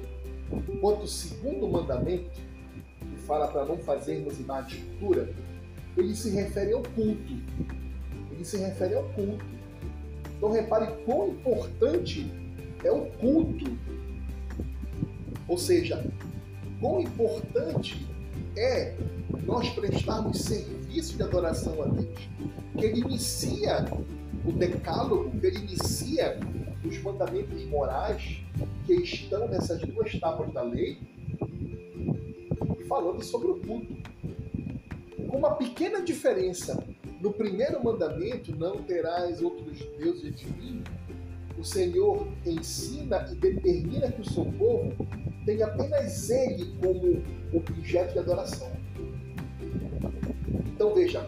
quanto 0.81 1.03
o 1.03 1.07
segundo 1.07 1.67
mandamento, 1.67 2.29
que 2.99 3.17
fala 3.25 3.47
para 3.47 3.65
não 3.65 3.77
fazermos 3.77 4.39
imagem 4.39 4.69
de 4.69 4.75
escultura, 4.75 5.33
ele 5.97 6.15
se 6.15 6.29
refere 6.31 6.73
ao 6.73 6.83
culto. 6.83 7.33
Ele 8.31 8.43
se 8.43 8.57
refere 8.57 8.95
ao 8.95 9.03
culto. 9.09 9.45
Então 10.37 10.51
repare 10.51 10.87
quão 11.05 11.29
importante 11.29 12.29
é 12.83 12.91
o 12.91 13.05
culto. 13.11 13.77
Ou 15.51 15.57
seja, 15.57 16.01
quão 16.79 17.01
importante 17.01 18.07
é 18.55 18.95
nós 19.43 19.69
prestarmos 19.71 20.39
serviço 20.39 21.17
de 21.17 21.23
adoração 21.23 21.83
a 21.83 21.87
Deus. 21.87 22.19
Que 22.77 22.85
ele 22.85 23.01
inicia 23.01 23.85
o 24.45 24.51
decálogo, 24.53 25.29
que 25.37 25.47
ele 25.47 25.57
inicia 25.57 26.39
os 26.85 26.97
mandamentos 27.03 27.65
morais 27.65 28.41
que 28.85 28.93
estão 28.93 29.45
nessas 29.49 29.81
duas 29.81 30.17
tábuas 30.21 30.53
da 30.53 30.61
lei, 30.61 30.97
falando 32.87 33.21
sobre 33.21 33.51
o 33.51 33.55
culto. 33.55 33.93
Com 35.27 35.37
uma 35.37 35.55
pequena 35.55 36.01
diferença. 36.01 36.81
No 37.19 37.33
primeiro 37.33 37.83
mandamento, 37.83 38.55
não 38.55 38.81
terás 38.83 39.41
outros 39.41 39.79
deuses 39.99 40.33
de 40.33 40.47
mim, 40.53 40.81
o 41.59 41.63
Senhor 41.63 42.25
ensina 42.45 43.27
e 43.29 43.35
determina 43.35 44.09
que 44.09 44.21
o 44.21 44.31
seu 44.31 44.45
povo 44.45 44.95
tem 45.45 45.61
apenas 45.63 46.29
ele 46.29 46.73
como 46.79 47.23
objeto 47.53 48.13
de 48.13 48.19
adoração. 48.19 48.71
Então 50.73 50.93
veja, 50.93 51.27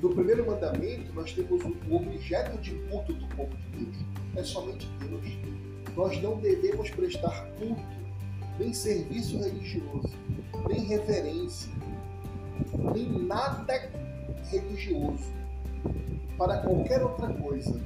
no 0.00 0.14
primeiro 0.14 0.46
mandamento, 0.46 1.12
nós 1.12 1.32
temos 1.32 1.62
o 1.64 1.96
objeto 1.96 2.58
de 2.58 2.70
culto 2.88 3.12
do 3.12 3.26
povo 3.34 3.56
de 3.56 3.84
Deus. 3.84 3.96
É 4.36 4.44
somente 4.44 4.88
Deus. 5.00 5.38
Nós 5.96 6.22
não 6.22 6.38
devemos 6.38 6.90
prestar 6.90 7.46
culto, 7.58 7.82
nem 8.58 8.72
serviço 8.72 9.38
religioso, 9.38 10.14
nem 10.68 10.84
reverência, 10.86 11.72
nem 12.94 13.24
nada 13.24 13.90
religioso 14.50 15.32
para 16.36 16.58
qualquer 16.58 17.02
outra 17.02 17.32
coisa, 17.34 17.80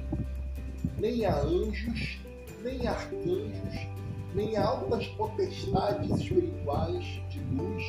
nem 0.99 1.25
a 1.25 1.35
anjos, 1.39 2.19
nem 2.63 2.87
arcanjos, 2.87 3.87
nem 4.33 4.55
altas 4.55 5.07
potestades 5.09 6.09
espirituais 6.19 7.03
de 7.29 7.39
luz, 7.55 7.83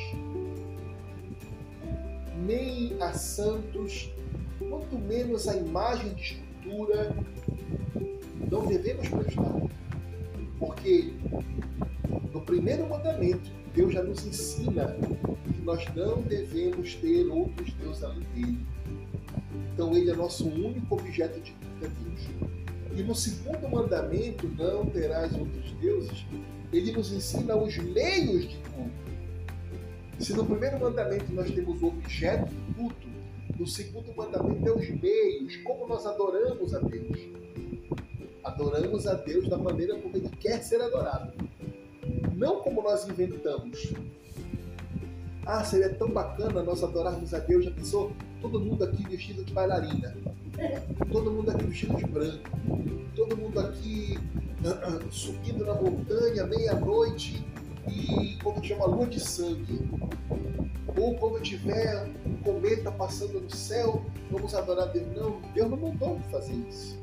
nem 2.45 3.01
a 3.01 3.13
santos, 3.13 4.11
quanto 4.59 4.97
menos 4.99 5.47
a 5.47 5.55
imagem 5.55 6.13
de 6.13 6.21
escultura, 6.21 7.15
não 8.51 8.65
devemos 8.67 9.07
prestar. 9.07 9.55
Porque 10.59 11.13
no 12.33 12.41
primeiro 12.41 12.87
mandamento, 12.87 13.49
Deus 13.73 13.93
já 13.93 14.03
nos 14.03 14.25
ensina 14.25 14.95
que 15.45 15.61
nós 15.61 15.85
não 15.95 16.21
devemos 16.21 16.95
ter 16.95 17.27
outros 17.27 17.73
deuses 17.73 18.03
além 18.03 18.19
dele. 18.33 18.65
Então 19.73 19.95
ele 19.95 20.11
é 20.11 20.15
nosso 20.15 20.47
único 20.47 20.95
objeto 20.95 21.39
de 21.41 21.51
culto 21.51 21.85
a 21.85 21.87
Deus. 21.87 22.54
E 22.95 23.03
no 23.03 23.13
segundo 23.13 23.67
mandamento, 23.69 24.47
não 24.47 24.85
terás 24.85 25.33
outros 25.33 25.71
deuses, 25.81 26.25
ele 26.71 26.91
nos 26.91 27.11
ensina 27.11 27.55
os 27.55 27.77
meios 27.77 28.47
de 28.47 28.57
culto. 28.57 29.05
Se 30.19 30.33
no 30.33 30.45
primeiro 30.45 30.79
mandamento 30.79 31.31
nós 31.33 31.51
temos 31.51 31.81
o 31.81 31.87
objeto 31.87 32.45
do 32.45 32.73
culto, 32.75 33.07
no 33.59 33.67
segundo 33.67 34.13
mandamento 34.15 34.67
é 34.67 34.71
os 34.71 34.89
meios, 34.89 35.57
como 35.57 35.87
nós 35.87 36.05
adoramos 36.05 36.73
a 36.73 36.79
Deus. 36.79 37.19
Adoramos 38.43 39.07
a 39.07 39.13
Deus 39.13 39.47
da 39.49 39.57
maneira 39.57 39.97
como 39.99 40.15
Ele 40.15 40.29
quer 40.29 40.61
ser 40.63 40.81
adorado. 40.81 41.33
Não 42.35 42.61
como 42.61 42.81
nós 42.81 43.07
inventamos. 43.07 43.93
Ah, 45.45 45.63
seria 45.63 45.93
tão 45.93 46.09
bacana 46.09 46.63
nós 46.63 46.83
adorarmos 46.83 47.33
a 47.33 47.39
Deus. 47.39 47.65
Já 47.65 47.71
pensou? 47.71 48.11
Todo 48.41 48.59
mundo 48.59 48.83
aqui 48.83 49.03
vestido 49.07 49.43
de 49.43 49.53
bailarina. 49.53 50.15
Todo 51.11 51.31
mundo 51.31 51.51
aqui 51.51 51.65
vestido 51.65 51.95
de 51.97 52.05
branco. 52.05 52.49
Todo 53.15 53.37
mundo 53.37 53.59
aqui 53.59 54.17
uh, 54.63 55.07
uh, 55.07 55.11
subindo 55.11 55.65
na 55.65 55.73
montanha 55.73 56.45
meia-noite 56.45 57.45
e 57.87 58.37
quando 58.43 58.63
chama 58.63 58.85
lua 58.85 59.05
de 59.05 59.19
sangue, 59.19 59.89
ou 60.97 61.15
quando 61.15 61.41
tiver 61.41 62.07
um 62.25 62.35
cometa 62.37 62.91
passando 62.91 63.39
no 63.39 63.49
céu, 63.49 64.03
vamos 64.31 64.55
adorar 64.55 64.87
Deus. 64.87 65.07
Não, 65.15 65.41
Deus 65.53 65.69
não 65.69 65.77
mandou 65.77 66.19
fazer 66.31 66.55
isso. 66.69 66.97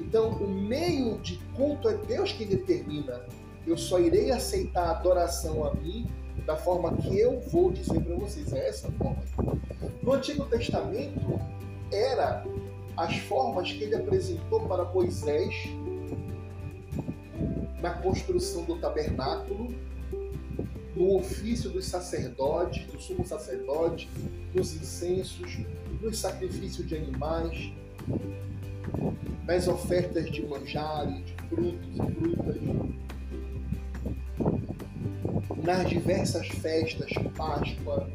Então, 0.00 0.30
o 0.30 0.48
meio 0.48 1.18
de 1.18 1.36
culto 1.56 1.88
é 1.88 1.94
Deus 1.94 2.32
que 2.32 2.44
determina. 2.44 3.20
Eu 3.66 3.76
só 3.76 3.98
irei 3.98 4.30
aceitar 4.30 4.84
a 4.84 4.90
adoração 4.92 5.64
a 5.64 5.74
mim 5.74 6.08
da 6.46 6.56
forma 6.56 6.96
que 6.96 7.18
eu 7.18 7.40
vou 7.40 7.70
dizer 7.70 8.00
para 8.00 8.14
vocês. 8.16 8.52
É 8.52 8.68
essa 8.68 8.90
forma. 8.92 9.22
No 10.02 10.12
Antigo 10.12 10.44
Testamento, 10.46 11.40
era 11.92 12.44
as 12.96 13.16
formas 13.18 13.70
que 13.70 13.84
ele 13.84 13.94
apresentou 13.94 14.60
para 14.66 14.84
Moisés 14.84 15.54
na 17.80 17.90
construção 17.90 18.64
do 18.64 18.76
tabernáculo, 18.78 19.68
no 20.96 21.16
ofício 21.16 21.70
dos 21.70 21.84
sacerdotes, 21.86 22.84
do 22.86 23.00
sumo 23.00 23.24
sacerdote, 23.24 24.08
nos 24.52 24.74
incensos, 24.74 25.58
nos 26.00 26.18
sacrifícios 26.18 26.86
de 26.86 26.96
animais, 26.96 27.72
nas 29.46 29.68
ofertas 29.68 30.30
de 30.30 30.44
manjares, 30.44 31.24
de 31.24 31.34
frutos 31.48 31.88
e 31.94 32.14
frutas, 32.14 32.56
nas 35.56 35.88
diversas 35.88 36.48
festas, 36.48 37.10
Páscoa, 37.36 38.08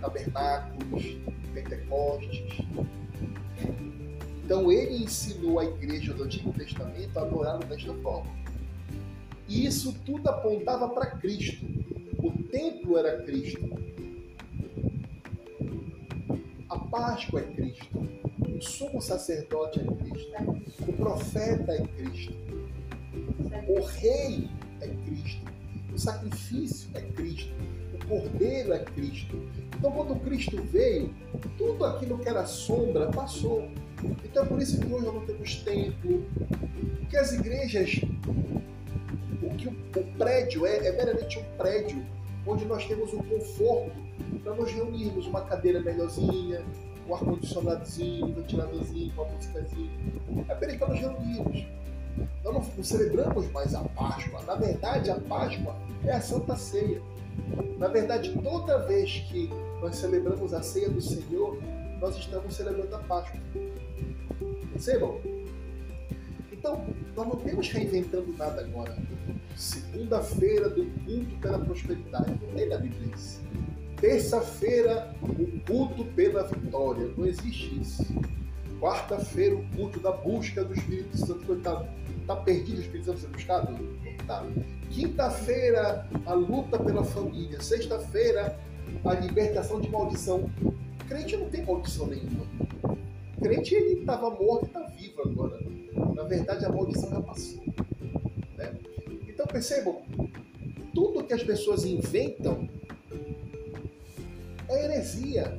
tabernáculos, 0.00 1.16
Pentecostes. 1.52 2.58
Então 4.44 4.72
ele 4.72 5.04
ensinou 5.04 5.58
a 5.58 5.64
igreja 5.64 6.14
do 6.14 6.24
Antigo 6.24 6.52
Testamento 6.52 7.18
a 7.18 7.22
adorar 7.22 7.58
desta 7.64 7.92
forma. 7.94 8.30
E 9.46 9.66
isso 9.66 9.92
tudo 10.04 10.28
apontava 10.28 10.88
para 10.88 11.06
Cristo. 11.12 11.66
O 12.18 12.30
templo 12.44 12.96
era 12.98 13.22
Cristo. 13.22 13.60
A 16.68 16.78
Páscoa 16.78 17.40
é 17.40 17.44
Cristo. 17.44 18.08
O 18.56 18.62
sumo 18.62 19.00
sacerdote 19.00 19.80
é 19.80 19.84
Cristo. 19.84 20.32
O 20.86 20.92
profeta 20.94 21.72
é 21.72 21.86
Cristo. 21.86 22.34
O 23.68 23.80
rei 23.82 24.48
é 24.80 24.88
Cristo. 24.88 25.57
O 25.98 26.00
sacrifício 26.00 26.88
é 26.94 27.00
Cristo. 27.00 27.52
O 27.92 28.06
cordeiro 28.06 28.72
é 28.72 28.78
Cristo. 28.78 29.36
Então, 29.76 29.90
quando 29.90 30.14
Cristo 30.20 30.56
veio, 30.62 31.12
tudo 31.58 31.84
aquilo 31.84 32.16
que 32.20 32.28
era 32.28 32.46
sombra 32.46 33.08
passou. 33.08 33.68
Então, 34.24 34.44
é 34.44 34.46
por 34.46 34.62
isso 34.62 34.78
que 34.78 34.86
hoje 34.86 35.06
nós 35.06 35.14
não 35.16 35.26
temos 35.26 35.56
templo. 35.56 36.24
Porque 37.00 37.16
as 37.16 37.32
igrejas 37.32 38.00
o 39.42 39.54
que 39.56 39.66
o, 39.66 39.72
o 39.72 40.04
prédio 40.16 40.66
é, 40.66 40.86
é 40.86 40.92
meramente 40.92 41.36
um 41.36 41.44
prédio 41.56 42.06
onde 42.46 42.64
nós 42.64 42.86
temos 42.86 43.12
o 43.12 43.16
um 43.16 43.22
conforto 43.24 44.00
para 44.44 44.54
nos 44.54 44.70
reunirmos, 44.70 45.26
uma 45.26 45.40
cadeira 45.40 45.80
melhorzinha, 45.80 46.64
um 47.08 47.14
ar-condicionadozinho, 47.16 48.26
um 48.26 48.34
ventiladorzinho, 48.34 49.12
uma 49.14 49.24
músicazinha. 49.24 49.90
É 50.48 50.54
para 50.54 50.88
nos 50.90 51.00
reunirmos. 51.00 51.66
Não, 52.58 52.84
celebramos 52.84 53.50
mais 53.52 53.74
a 53.74 53.82
Páscoa. 53.82 54.42
Na 54.42 54.56
verdade, 54.56 55.10
a 55.10 55.14
Páscoa 55.14 55.76
é 56.04 56.12
a 56.12 56.20
Santa 56.20 56.56
Ceia. 56.56 57.00
Na 57.78 57.86
verdade, 57.86 58.36
toda 58.42 58.78
vez 58.86 59.20
que 59.28 59.48
nós 59.80 59.96
celebramos 59.96 60.52
a 60.52 60.60
ceia 60.60 60.90
do 60.90 61.00
Senhor, 61.00 61.56
nós 62.00 62.16
estamos 62.16 62.54
celebrando 62.54 62.94
a 62.96 62.98
Páscoa. 62.98 63.40
Percebam? 64.72 65.20
Então, 66.52 66.84
nós 67.16 67.28
não 67.28 67.36
temos 67.36 67.68
reinventando 67.70 68.34
nada 68.36 68.62
agora. 68.62 68.96
Segunda-feira 69.56 70.68
do 70.68 70.84
culto 71.04 71.36
pela 71.40 71.58
prosperidade. 71.60 72.30
Não 72.42 72.54
tem 72.54 72.68
na 72.68 72.78
Bíblia 72.78 73.12
isso. 73.14 73.40
Terça-feira, 74.00 75.14
o 75.22 75.60
culto 75.60 76.04
pela 76.06 76.42
vitória. 76.44 77.08
Não 77.16 77.24
existe 77.24 77.80
isso. 77.80 78.04
Quarta-feira, 78.80 79.54
o 79.54 79.64
culto 79.76 80.00
da 80.00 80.10
busca 80.10 80.64
do 80.64 80.74
Espírito 80.74 81.16
Santo. 81.16 81.38
Está 82.28 82.36
tá 82.36 82.42
perdido 82.42 82.76
o 82.76 82.80
Espírito 82.82 83.06
Santo 83.06 83.20
sendo 83.20 83.32
buscado? 83.32 83.72
Não 83.72 84.26
tá. 84.26 84.44
Quinta-feira, 84.90 86.06
a 86.26 86.34
luta 86.34 86.78
pela 86.78 87.02
família. 87.02 87.58
Sexta-feira, 87.58 88.54
a 89.02 89.14
libertação 89.14 89.80
de 89.80 89.88
maldição. 89.88 90.50
Crente 91.08 91.38
não 91.38 91.48
tem 91.48 91.64
maldição 91.64 92.06
nenhuma. 92.06 92.44
Crente 93.42 93.74
ele 93.74 94.00
estava 94.00 94.28
morto 94.28 94.64
e 94.64 94.66
está 94.66 94.80
vivo 94.88 95.22
agora. 95.22 95.58
Na 96.14 96.24
verdade, 96.24 96.66
a 96.66 96.68
maldição 96.68 97.08
já 97.08 97.22
passou. 97.22 97.64
Né? 98.58 98.78
Então 99.26 99.46
percebam, 99.46 100.02
tudo 100.92 101.24
que 101.24 101.32
as 101.32 101.42
pessoas 101.42 101.86
inventam 101.86 102.68
é 104.68 104.84
heresia. 104.84 105.58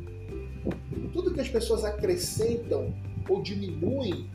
Tudo 1.13 1.33
que 1.33 1.41
as 1.41 1.49
pessoas 1.49 1.83
acrescentam 1.83 2.93
ou 3.27 3.41
diminuem 3.41 4.29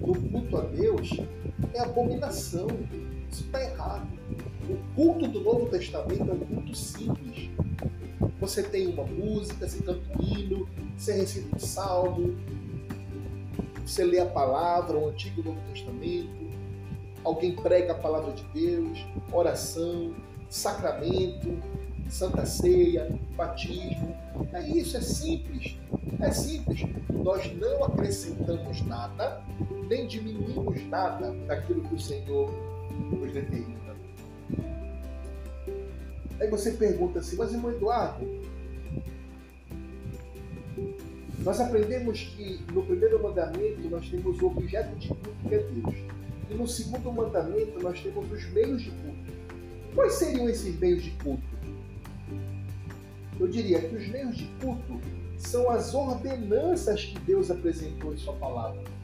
no 0.00 0.14
culto 0.14 0.56
a 0.56 0.60
Deus 0.62 1.10
é 1.74 1.80
abominação. 1.80 2.66
Isso 3.30 3.44
está 3.44 3.62
errado. 3.62 4.06
O 4.68 4.94
culto 4.94 5.28
do 5.28 5.40
Novo 5.40 5.66
Testamento 5.66 6.30
é 6.30 6.34
um 6.34 6.38
culto 6.38 6.74
simples. 6.74 7.50
Você 8.40 8.62
tem 8.62 8.88
uma 8.88 9.04
música, 9.04 9.68
você 9.68 9.82
canta 9.82 10.00
um 10.18 10.22
hino, 10.22 10.68
você 10.96 11.12
recita 11.12 11.56
um 11.56 11.58
salmo, 11.58 12.36
você 13.84 14.04
lê 14.04 14.18
a 14.18 14.26
palavra, 14.26 14.98
o 14.98 15.08
Antigo 15.08 15.40
e 15.40 15.40
o 15.42 15.44
Novo 15.44 15.60
Testamento, 15.72 16.50
alguém 17.24 17.54
prega 17.54 17.92
a 17.92 17.96
palavra 17.96 18.32
de 18.32 18.44
Deus, 18.54 19.04
oração, 19.32 20.14
sacramento, 20.48 21.56
santa 22.08 22.44
ceia, 22.46 23.18
batismo. 23.36 24.16
É 24.52 24.68
isso, 24.68 24.96
é 24.96 25.00
simples. 25.00 25.76
É 26.20 26.30
simples. 26.30 26.84
Nós 27.10 27.52
não 27.56 27.84
acrescentamos 27.84 28.80
nada, 28.86 29.42
nem 29.88 30.06
diminuímos 30.06 30.82
nada 30.88 31.32
daquilo 31.46 31.82
que 31.82 31.94
o 31.94 32.00
Senhor 32.00 32.50
nos 33.10 33.32
determina. 33.32 33.96
Aí 36.40 36.50
você 36.50 36.72
pergunta 36.72 37.20
assim, 37.20 37.36
mas 37.36 37.52
irmão 37.52 37.70
Eduardo, 37.70 38.26
nós 41.40 41.60
aprendemos 41.60 42.20
que 42.20 42.60
no 42.72 42.82
primeiro 42.82 43.22
mandamento 43.22 43.88
nós 43.88 44.08
temos 44.08 44.40
o 44.40 44.46
objeto 44.46 44.94
de 44.96 45.08
culto 45.08 45.30
que 45.48 45.54
é 45.54 45.58
Deus. 45.58 45.94
E 46.50 46.54
no 46.54 46.66
segundo 46.66 47.12
mandamento 47.12 47.80
nós 47.80 48.00
temos 48.00 48.30
os 48.30 48.50
meios 48.50 48.82
de 48.82 48.90
culto. 48.90 49.32
Quais 49.94 50.14
seriam 50.14 50.48
esses 50.48 50.78
meios 50.78 51.02
de 51.02 51.10
culto? 51.12 51.42
Eu 53.38 53.48
diria 53.48 53.80
que 53.80 53.94
os 53.94 54.08
meios 54.08 54.36
de 54.36 54.46
culto 54.60 55.00
são 55.38 55.70
as 55.70 55.94
ordenanças 55.94 57.04
que 57.04 57.18
Deus 57.20 57.50
apresentou 57.50 58.12
em 58.12 58.16
Sua 58.16 58.34
palavra. 58.34 58.95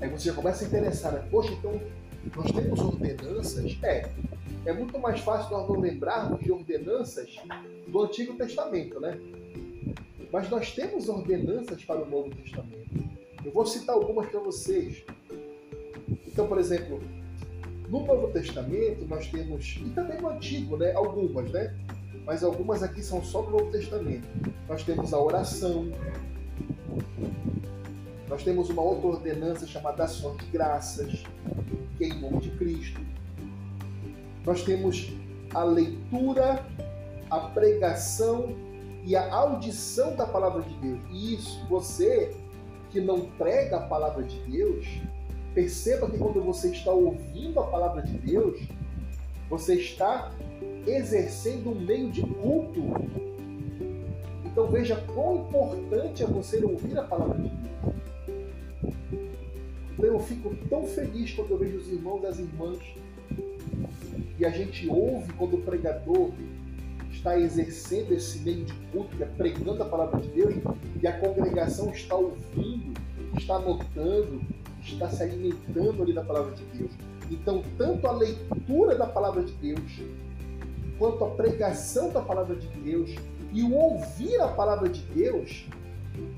Aí 0.00 0.08
você 0.08 0.28
já 0.28 0.34
começa 0.34 0.64
a 0.64 0.68
interessar, 0.68 1.12
né? 1.12 1.28
poxa, 1.30 1.52
então 1.52 1.80
nós 2.36 2.50
temos 2.52 2.80
ordenanças? 2.80 3.78
É. 3.82 4.08
É 4.66 4.72
muito 4.72 4.98
mais 4.98 5.20
fácil 5.20 5.56
nós 5.56 5.68
não 5.68 5.80
lembrarmos 5.80 6.40
de 6.40 6.52
ordenanças 6.52 7.36
do 7.86 8.02
Antigo 8.02 8.34
Testamento, 8.34 9.00
né? 9.00 9.18
Mas 10.30 10.50
nós 10.50 10.72
temos 10.72 11.08
ordenanças 11.08 11.82
para 11.84 12.02
o 12.02 12.08
Novo 12.08 12.30
Testamento. 12.30 13.08
Eu 13.44 13.52
vou 13.52 13.64
citar 13.64 13.94
algumas 13.94 14.28
para 14.28 14.40
vocês. 14.40 15.04
Então, 16.26 16.46
por 16.46 16.58
exemplo, 16.58 17.00
no 17.88 18.04
Novo 18.04 18.28
Testamento 18.28 19.06
nós 19.06 19.28
temos, 19.28 19.80
e 19.84 19.90
também 19.90 20.20
no 20.20 20.28
Antigo, 20.28 20.76
né? 20.76 20.92
Algumas, 20.92 21.50
né? 21.50 21.74
Mas 22.26 22.44
algumas 22.44 22.82
aqui 22.82 23.02
são 23.02 23.24
só 23.24 23.42
do 23.42 23.50
Novo 23.50 23.70
Testamento. 23.70 24.28
Nós 24.68 24.82
temos 24.82 25.14
a 25.14 25.18
oração. 25.18 25.90
Nós 28.28 28.42
temos 28.42 28.68
uma 28.68 28.82
outra 28.82 29.06
ordenança 29.08 29.66
chamada 29.66 30.04
ação 30.04 30.36
de 30.36 30.44
graças, 30.46 31.24
que 31.96 32.04
é 32.04 32.08
em 32.08 32.20
nome 32.20 32.40
de 32.40 32.50
Cristo. 32.50 33.00
Nós 34.44 34.62
temos 34.62 35.12
a 35.54 35.64
leitura, 35.64 36.64
a 37.30 37.40
pregação 37.40 38.54
e 39.04 39.16
a 39.16 39.32
audição 39.32 40.14
da 40.14 40.26
palavra 40.26 40.62
de 40.62 40.74
Deus. 40.74 41.00
E 41.10 41.34
isso, 41.34 41.66
você 41.68 42.36
que 42.90 43.00
não 43.00 43.30
prega 43.30 43.78
a 43.78 43.86
palavra 43.86 44.22
de 44.22 44.38
Deus, 44.40 44.86
perceba 45.54 46.10
que 46.10 46.18
quando 46.18 46.42
você 46.42 46.70
está 46.70 46.92
ouvindo 46.92 47.58
a 47.60 47.66
palavra 47.66 48.02
de 48.02 48.16
Deus, 48.18 48.60
você 49.48 49.74
está 49.74 50.30
exercendo 50.86 51.70
um 51.70 51.74
meio 51.74 52.10
de 52.10 52.22
culto. 52.22 52.82
Então 54.44 54.66
veja 54.66 54.96
quão 55.14 55.46
importante 55.46 56.22
é 56.22 56.26
você 56.26 56.62
ouvir 56.64 56.98
a 56.98 57.04
palavra 57.04 57.38
de 57.38 57.48
Deus. 57.48 58.07
Então 59.92 60.04
eu 60.04 60.20
fico 60.20 60.54
tão 60.68 60.84
feliz 60.86 61.32
quando 61.32 61.50
eu 61.50 61.58
vejo 61.58 61.78
os 61.78 61.88
irmãos 61.88 62.22
e 62.22 62.26
as 62.26 62.38
irmãs 62.38 62.78
e 64.38 64.44
a 64.44 64.50
gente 64.50 64.88
ouve 64.88 65.32
quando 65.32 65.56
o 65.56 65.62
pregador 65.62 66.30
está 67.10 67.38
exercendo 67.38 68.12
esse 68.12 68.38
meio 68.38 68.64
de 68.64 68.72
culto, 68.92 69.16
que 69.16 69.22
é 69.22 69.26
pregando 69.26 69.82
a 69.82 69.86
palavra 69.86 70.20
de 70.20 70.28
Deus, 70.28 70.54
e 71.02 71.06
a 71.06 71.18
congregação 71.18 71.90
está 71.90 72.14
ouvindo, 72.14 72.94
está 73.36 73.56
anotando, 73.56 74.40
está 74.80 75.10
se 75.10 75.22
alimentando 75.24 76.02
ali 76.02 76.12
da 76.12 76.22
palavra 76.22 76.54
de 76.54 76.62
Deus. 76.78 76.92
Então, 77.30 77.64
tanto 77.76 78.06
a 78.06 78.12
leitura 78.12 78.94
da 78.94 79.06
palavra 79.06 79.42
de 79.42 79.52
Deus, 79.54 80.00
quanto 80.98 81.24
a 81.24 81.30
pregação 81.30 82.12
da 82.12 82.20
palavra 82.20 82.54
de 82.54 82.68
Deus 82.68 83.10
e 83.52 83.62
o 83.62 83.74
ouvir 83.74 84.40
a 84.40 84.48
palavra 84.48 84.88
de 84.88 85.00
Deus 85.12 85.66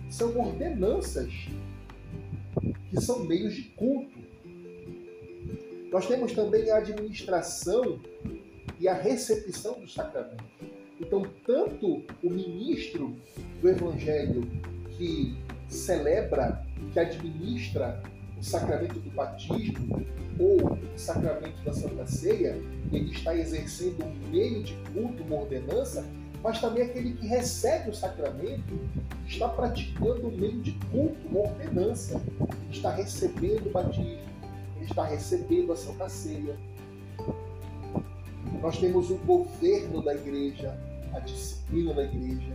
são 0.09 0.37
ordenanças 0.39 1.49
que 2.91 3.01
são 3.01 3.25
meios 3.25 3.55
de 3.55 3.63
culto. 3.71 4.19
Nós 5.91 6.07
temos 6.07 6.33
também 6.33 6.71
a 6.71 6.79
administração 6.79 8.01
e 8.79 8.89
a 8.89 8.95
recepção 8.95 9.81
dos 9.81 9.95
sacramentos. 9.95 10.47
Então, 11.01 11.23
tanto 11.47 12.05
o 12.23 12.31
ministro 12.31 13.17
do 13.61 13.69
Evangelho 13.69 14.47
que 14.97 15.35
celebra, 15.69 16.65
que 16.93 16.99
administra 16.99 18.03
o 18.39 18.43
sacramento 18.45 18.99
do 18.99 19.11
batismo 19.11 20.05
ou 20.39 20.57
o 20.73 20.99
sacramento 20.99 21.63
da 21.65 21.73
Santa 21.73 22.07
Ceia, 22.07 22.61
ele 22.93 23.11
está 23.13 23.37
exercendo 23.37 24.05
um 24.05 24.31
meio 24.31 24.63
de 24.63 24.75
culto, 24.93 25.23
uma 25.25 25.43
ordenança, 25.43 26.07
mas 26.43 26.61
também 26.61 26.85
aquele 26.85 27.13
que 27.15 27.27
recebe 27.27 27.91
o 27.91 27.95
sacramento 27.95 28.79
está 29.27 29.49
praticando 29.49 30.29
um 30.29 30.37
meio 30.37 30.61
de 30.61 30.73
culto, 30.91 31.29
uma 31.29 31.41
ordenança. 31.41 32.21
Está 32.71 32.91
recebendo 32.93 33.67
o 33.67 33.71
batismo, 33.71 34.19
está 34.81 35.05
recebendo 35.05 35.73
a 35.73 35.77
Santa 35.77 36.09
Ceia. 36.09 36.57
Nós 38.61 38.79
temos 38.79 39.11
o 39.11 39.17
governo 39.17 40.03
da 40.03 40.15
igreja, 40.15 40.79
a 41.13 41.21
disciplina 41.21 41.95
da 41.95 42.05
igreja, 42.05 42.53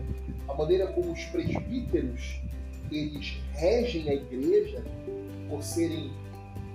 a 0.47 0.53
maneira 0.53 0.87
como 0.87 1.11
os 1.11 1.23
presbíteros 1.25 2.41
eles 2.91 3.37
regem 3.53 4.09
a 4.09 4.13
igreja 4.13 4.83
por 5.49 5.63
serem 5.63 6.11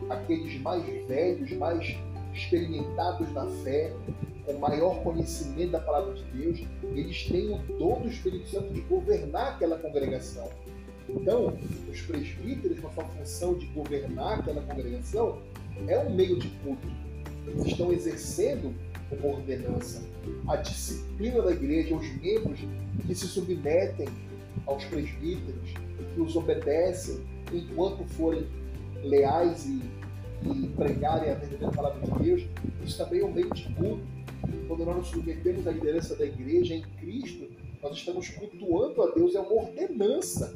aqueles 0.08 0.60
mais 0.60 0.84
velhos, 1.06 1.52
mais 1.52 1.96
experimentados 2.34 3.32
na 3.32 3.46
fé, 3.62 3.92
com 4.50 4.58
maior 4.58 5.02
conhecimento 5.02 5.72
da 5.72 5.80
palavra 5.80 6.14
de 6.14 6.24
Deus, 6.24 6.60
eles 6.82 7.24
têm 7.24 7.52
o 7.52 7.58
dom 7.78 8.00
do 8.00 8.08
Espírito 8.08 8.48
Santo 8.48 8.72
de 8.72 8.80
governar 8.82 9.54
aquela 9.54 9.78
congregação. 9.78 10.48
Então, 11.08 11.56
os 11.90 12.00
presbíteros, 12.02 12.78
com 12.80 12.88
a 12.88 12.90
sua 12.92 13.04
função 13.04 13.54
de 13.54 13.66
governar 13.66 14.40
aquela 14.40 14.62
congregação, 14.62 15.38
é 15.86 15.98
um 15.98 16.14
meio 16.14 16.38
de 16.38 16.48
culto. 16.62 16.86
Eles 17.46 17.66
estão 17.66 17.92
exercendo 17.92 18.74
uma 19.10 19.34
ordenança. 19.34 20.02
A 20.46 20.56
disciplina 20.56 21.42
da 21.42 21.52
igreja, 21.52 21.94
os 21.96 22.06
membros 22.20 22.60
que 23.06 23.14
se 23.14 23.26
submetem 23.26 24.08
aos 24.66 24.84
presbíteros, 24.84 25.70
que 26.14 26.20
os 26.20 26.36
obedecem 26.36 27.20
enquanto 27.52 28.04
forem 28.04 28.46
leais 29.02 29.66
e, 29.66 29.82
e 30.48 30.68
pregarem 30.68 31.30
a 31.30 31.34
verdadeira 31.34 31.72
palavra 31.72 32.00
de 32.00 32.22
Deus, 32.22 32.46
isso 32.84 32.98
também 32.98 33.20
é 33.20 33.24
um 33.24 33.32
meio 33.32 33.50
de 33.50 33.68
culto. 33.74 34.19
Quando 34.66 34.84
nós 34.84 34.96
nos 34.96 35.08
submetemos 35.08 35.66
à 35.66 35.72
liderança 35.72 36.16
da 36.16 36.24
igreja 36.24 36.74
em 36.74 36.82
Cristo, 36.98 37.48
nós 37.82 37.96
estamos 37.96 38.28
cultuando 38.28 39.02
a 39.02 39.10
Deus, 39.12 39.34
é 39.34 39.40
uma 39.40 39.52
ordenança. 39.52 40.54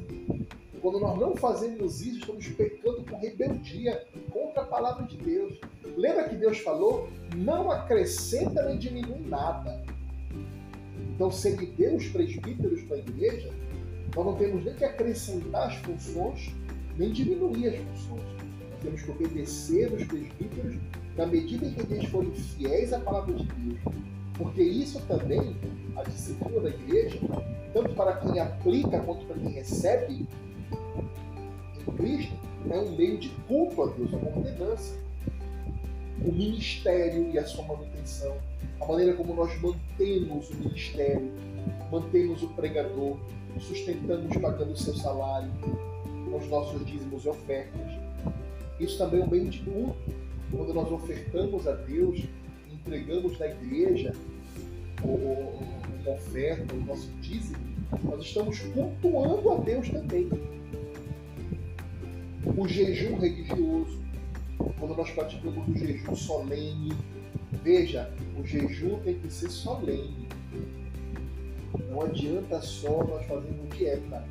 Quando 0.81 0.99
nós 0.99 1.19
não 1.19 1.35
fazemos 1.35 2.05
isso, 2.05 2.19
estamos 2.19 2.47
pecando 2.49 3.03
com 3.03 3.17
rebeldia 3.17 4.05
contra 4.31 4.61
a 4.61 4.65
palavra 4.65 5.05
de 5.05 5.17
Deus. 5.17 5.59
Lembra 5.97 6.29
que 6.29 6.35
Deus 6.35 6.59
falou? 6.59 7.09
Não 7.35 7.71
acrescenta 7.71 8.63
nem 8.63 8.77
diminui 8.77 9.27
nada. 9.27 9.83
Então, 11.15 11.31
se 11.31 11.49
ele 11.49 11.65
deu 11.67 11.95
os 11.95 12.07
presbíteros 12.09 12.83
para 12.83 12.97
a 12.97 12.99
igreja, 12.99 13.49
nós 14.15 14.25
não 14.25 14.35
temos 14.35 14.63
nem 14.63 14.75
que 14.75 14.83
acrescentar 14.83 15.69
as 15.69 15.75
funções, 15.77 16.53
nem 16.97 17.11
diminuir 17.11 17.69
as 17.69 17.77
funções. 17.77 18.23
Nós 18.71 18.81
temos 18.83 19.01
que 19.01 19.11
obedecer 19.11 19.91
os 19.93 20.03
presbíteros 20.03 20.75
na 21.15 21.25
medida 21.25 21.65
em 21.65 21.73
que 21.73 21.93
eles 21.93 22.09
forem 22.09 22.31
fiéis 22.31 22.93
à 22.93 22.99
palavra 22.99 23.33
de 23.33 23.45
Deus. 23.45 23.79
Porque 24.37 24.61
isso 24.61 24.99
também, 25.07 25.55
a 25.95 26.03
disciplina 26.03 26.59
da 26.59 26.69
igreja, 26.69 27.19
tanto 27.73 27.93
para 27.93 28.17
quem 28.17 28.39
aplica 28.39 28.99
quanto 28.99 29.25
para 29.25 29.37
quem 29.37 29.51
recebe 29.51 30.27
em 31.87 31.91
Cristo, 31.95 32.33
é 32.69 32.79
um 32.79 32.95
meio 32.95 33.17
de 33.17 33.29
culto 33.47 33.83
a 33.83 33.87
Deus, 33.87 34.11
uma 34.11 34.37
ordenança. 34.37 34.93
O 36.25 36.31
ministério 36.31 37.29
e 37.31 37.37
a 37.37 37.45
sua 37.45 37.65
manutenção, 37.65 38.35
a 38.81 38.85
maneira 38.85 39.13
como 39.13 39.33
nós 39.35 39.51
mantemos 39.61 40.49
o 40.49 40.55
ministério, 40.55 41.31
mantemos 41.91 42.41
o 42.41 42.47
pregador, 42.49 43.17
sustentamos 43.59 44.35
pagando 44.37 44.71
o 44.71 44.77
seu 44.77 44.95
salário, 44.95 45.51
com 46.25 46.37
os 46.37 46.47
nossos 46.47 46.85
dízimos 46.85 47.25
e 47.25 47.29
ofertas. 47.29 47.91
Isso 48.79 48.97
também 48.97 49.21
é 49.21 49.23
um 49.23 49.29
meio 49.29 49.49
de 49.49 49.59
culto. 49.59 50.24
Quando 50.55 50.73
nós 50.73 50.91
ofertamos 50.91 51.67
a 51.67 51.73
Deus, 51.73 52.23
entregamos 52.71 53.37
na 53.37 53.47
igreja 53.47 54.13
uma 55.03 56.13
oferta, 56.13 56.73
o 56.73 56.85
nosso 56.85 57.11
dízimo, 57.21 57.57
nós 58.03 58.21
estamos 58.21 58.59
cultuando 58.59 59.51
a 59.51 59.57
Deus 59.57 59.89
também. 59.89 60.29
O 62.57 62.67
jejum 62.67 63.17
religioso, 63.17 64.01
quando 64.79 64.95
nós 64.95 65.11
praticamos 65.11 65.67
o 65.67 65.77
jejum 65.77 66.15
solene, 66.15 66.93
veja, 67.63 68.09
o 68.39 68.45
jejum 68.45 68.99
tem 68.99 69.19
que 69.19 69.31
ser 69.31 69.49
solene. 69.49 70.27
Não 71.89 72.01
adianta 72.01 72.61
só 72.61 73.03
nós 73.03 73.25
fazermos 73.25 73.77
dieta. 73.77 74.23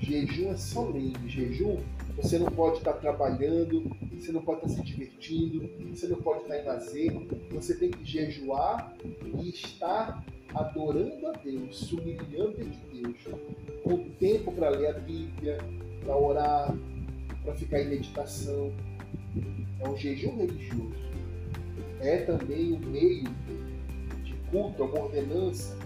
Jejum 0.00 0.50
é 0.50 0.56
solene. 0.56 1.14
Jejum, 1.28 1.76
você 2.20 2.38
não 2.38 2.46
pode 2.46 2.78
estar 2.78 2.94
trabalhando, 2.94 3.96
você 4.12 4.32
não 4.32 4.42
pode 4.42 4.66
estar 4.66 4.68
se 4.74 4.82
divertindo, 4.82 5.70
você 5.94 6.08
não 6.08 6.20
pode 6.20 6.42
estar 6.42 6.58
em 6.58 6.64
lazer. 6.64 7.12
Você 7.52 7.74
tem 7.76 7.90
que 7.90 8.04
jejuar 8.04 8.92
e 9.40 9.48
estar 9.48 10.24
adorando 10.52 11.28
a 11.28 11.32
Deus, 11.32 11.86
se 11.86 11.94
humilhando 11.94 12.56
de 12.56 13.00
Deus, 13.00 13.16
com 13.84 14.10
tempo 14.18 14.52
para 14.52 14.68
ler 14.70 14.88
a 14.88 14.98
Bíblia, 14.98 15.58
para 16.04 16.16
orar, 16.16 16.76
para 17.44 17.54
ficar 17.54 17.80
em 17.82 17.88
meditação. 17.88 18.72
É 19.80 19.88
um 19.88 19.96
jejum 19.96 20.36
religioso. 20.36 21.08
É 22.00 22.18
também 22.18 22.72
um 22.72 22.80
meio 22.80 23.24
de 24.24 24.34
culto, 24.50 24.82
uma 24.82 25.04
ordenança 25.04 25.76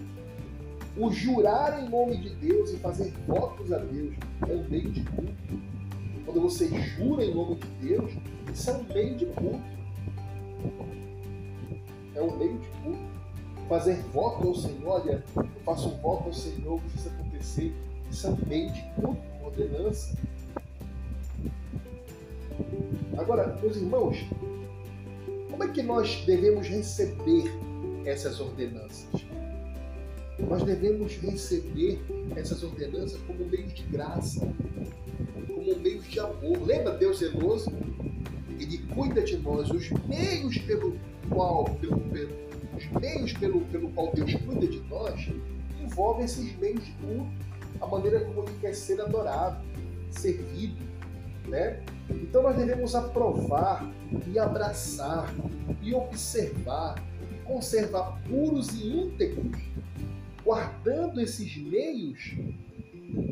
o 0.95 1.11
jurar 1.11 1.83
em 1.83 1.89
nome 1.89 2.17
de 2.17 2.29
Deus 2.35 2.71
e 2.71 2.77
fazer 2.77 3.11
votos 3.25 3.71
a 3.71 3.79
Deus 3.79 4.13
é 4.47 4.53
um 4.53 4.69
meio 4.69 4.91
de 4.91 5.03
culto. 5.03 5.72
Quando 6.33 6.49
você 6.49 6.67
jura 6.67 7.23
em 7.23 7.31
nome 7.31 7.57
de 7.57 7.89
Deus, 7.89 8.11
isso 8.51 8.71
é 8.71 8.73
um 8.73 8.83
meio 8.91 9.15
de 9.15 9.25
culto. 9.27 9.61
É 12.15 12.21
um 12.23 12.35
meio 12.35 12.57
de 12.57 12.67
culto. 12.81 12.99
Fazer 13.69 14.01
voto 14.11 14.47
ao 14.47 14.55
Senhor, 14.55 14.87
olha, 14.87 15.23
eu 15.35 15.45
faço 15.63 15.89
um 15.89 15.97
voto 15.99 16.29
ao 16.29 16.33
Senhor, 16.33 16.81
que 16.81 16.97
isso 16.97 17.09
acontecer. 17.09 17.71
Isso 18.09 18.25
é 18.25 18.29
um 18.31 18.37
meio 18.47 18.73
de 18.73 18.81
culto, 18.95 19.21
uma 19.37 19.45
ordenança. 19.45 20.17
Agora, 23.15 23.55
meus 23.61 23.77
irmãos, 23.77 24.17
como 25.51 25.63
é 25.63 25.67
que 25.67 25.83
nós 25.83 26.23
devemos 26.25 26.67
receber 26.67 27.43
essas 28.05 28.39
ordenanças? 28.39 29.23
Nós 30.39 30.63
devemos 30.63 31.15
receber 31.17 32.03
essas 32.35 32.63
ordenanças 32.63 33.21
como 33.21 33.45
meios 33.45 33.71
de 33.71 33.83
graça, 33.83 34.51
como 35.63 35.79
meios 35.79 36.05
de 36.09 36.19
amor. 36.19 36.61
Lembra 36.65 36.93
Deus 36.93 37.19
zeloso? 37.19 37.71
Ele 38.59 38.77
cuida 38.93 39.21
de 39.21 39.37
nós, 39.37 39.69
os 39.69 39.89
meios 40.07 40.57
pelo 40.59 40.97
qual, 41.29 41.65
pelo, 41.65 41.99
pelo, 41.99 42.29
os 42.77 43.01
meios 43.01 43.33
pelo, 43.33 43.61
pelo 43.61 43.89
qual 43.89 44.11
Deus 44.13 44.33
cuida 44.35 44.67
de 44.67 44.79
nós, 44.81 45.29
envolvem 45.81 46.25
esses 46.25 46.55
meios 46.57 46.85
de 46.85 46.91
culto, 46.93 47.31
a 47.81 47.87
maneira 47.87 48.19
como 48.21 48.43
ele 48.43 48.57
quer 48.61 48.73
ser 48.73 49.01
adorado, 49.01 49.63
servido, 50.11 50.81
né? 51.47 51.81
Então 52.09 52.43
nós 52.43 52.55
devemos 52.55 52.95
aprovar 52.95 53.91
e 54.31 54.37
abraçar 54.37 55.33
e 55.81 55.93
observar 55.93 57.03
e 57.31 57.43
conservar 57.43 58.21
puros 58.29 58.69
e 58.73 58.87
íntegros 58.87 59.61
guardando 60.43 61.19
esses 61.19 61.57
meios 61.57 62.35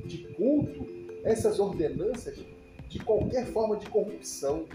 de 0.06 0.28
culto, 0.36 1.01
essas 1.24 1.59
ordenanças, 1.59 2.39
de 2.88 2.99
qualquer 2.99 3.45
forma 3.47 3.78
de 3.78 3.89
corrupção, 3.89 4.65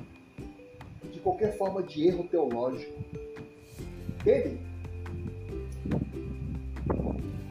de 1.12 1.20
qualquer 1.20 1.56
forma 1.56 1.82
de 1.82 2.06
erro 2.06 2.24
teológico. 2.24 2.92
Entendem? 4.20 4.58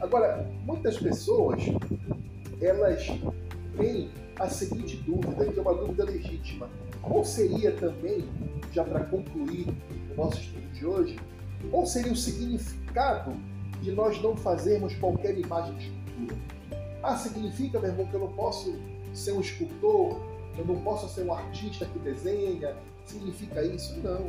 Agora, 0.00 0.48
muitas 0.64 0.98
pessoas, 0.98 1.62
elas 2.60 3.06
têm 3.76 4.10
a 4.38 4.48
seguinte 4.48 4.96
dúvida, 4.98 5.50
que 5.50 5.58
é 5.58 5.62
uma 5.62 5.74
dúvida 5.74 6.04
legítima. 6.04 6.68
Qual 7.02 7.24
seria 7.24 7.72
também, 7.72 8.24
já 8.72 8.84
para 8.84 9.04
concluir 9.04 9.66
o 10.12 10.16
nosso 10.16 10.40
estudo 10.40 10.72
de 10.72 10.86
hoje, 10.86 11.18
qual 11.70 11.86
seria 11.86 12.12
o 12.12 12.16
significado 12.16 13.32
de 13.82 13.92
nós 13.92 14.20
não 14.20 14.36
fazermos 14.36 14.94
qualquer 14.96 15.38
imagem 15.38 15.74
de 15.76 15.86
escultura. 15.86 16.55
Ah, 17.08 17.16
significa, 17.16 17.78
meu 17.78 17.90
irmão, 17.90 18.04
que 18.06 18.14
eu 18.14 18.20
não 18.20 18.32
posso 18.32 18.76
ser 19.14 19.30
um 19.30 19.40
escultor, 19.40 20.20
eu 20.58 20.64
não 20.64 20.82
posso 20.82 21.08
ser 21.08 21.22
um 21.22 21.32
artista 21.32 21.86
que 21.86 22.00
desenha? 22.00 22.74
Significa 23.04 23.62
isso? 23.62 23.96
Não. 24.00 24.28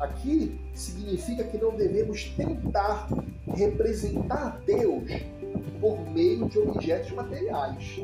Aqui 0.00 0.58
significa 0.74 1.44
que 1.44 1.56
não 1.56 1.76
devemos 1.76 2.30
tentar 2.30 3.08
representar 3.46 4.60
Deus 4.66 5.04
por 5.80 6.00
meio 6.10 6.48
de 6.48 6.58
objetos 6.58 7.12
materiais. 7.12 8.00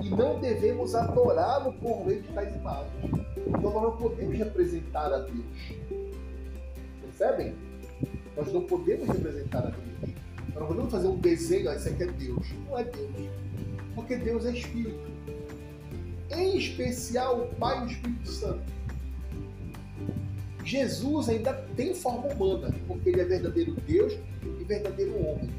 E 0.00 0.08
não 0.08 0.38
devemos 0.38 0.94
adorá-lo 0.94 1.72
por 1.72 2.06
meio 2.06 2.22
de 2.22 2.28
tais 2.28 2.54
imagens. 2.54 3.26
Então 3.48 3.72
nós 3.72 3.82
não 3.82 3.96
podemos 3.96 4.38
representar 4.38 5.12
a 5.12 5.18
Deus. 5.18 5.74
Percebem? 7.00 7.56
Nós 8.36 8.52
não 8.52 8.62
podemos 8.62 9.08
representar 9.08 9.66
a 9.66 9.70
Deus. 9.70 10.11
Nós 10.54 10.60
não 10.60 10.66
podemos 10.66 10.92
fazer 10.92 11.08
um 11.08 11.18
desenho, 11.18 11.70
ah, 11.70 11.76
isso 11.76 11.88
aqui 11.88 12.02
é 12.02 12.06
Deus. 12.06 12.46
Não 12.66 12.78
é 12.78 12.84
Deus. 12.84 13.30
Porque 13.94 14.16
Deus 14.16 14.46
é 14.46 14.52
Espírito. 14.52 15.10
Em 16.30 16.56
especial 16.56 17.42
o 17.42 17.54
Pai 17.56 17.80
e 17.80 17.82
o 17.82 17.86
Espírito 17.86 18.28
Santo. 18.28 18.72
Jesus 20.64 21.28
ainda 21.28 21.52
tem 21.76 21.94
forma 21.94 22.28
humana, 22.28 22.74
porque 22.86 23.10
ele 23.10 23.20
é 23.20 23.24
verdadeiro 23.24 23.74
Deus 23.86 24.14
e 24.60 24.64
verdadeiro 24.64 25.18
homem. 25.18 25.50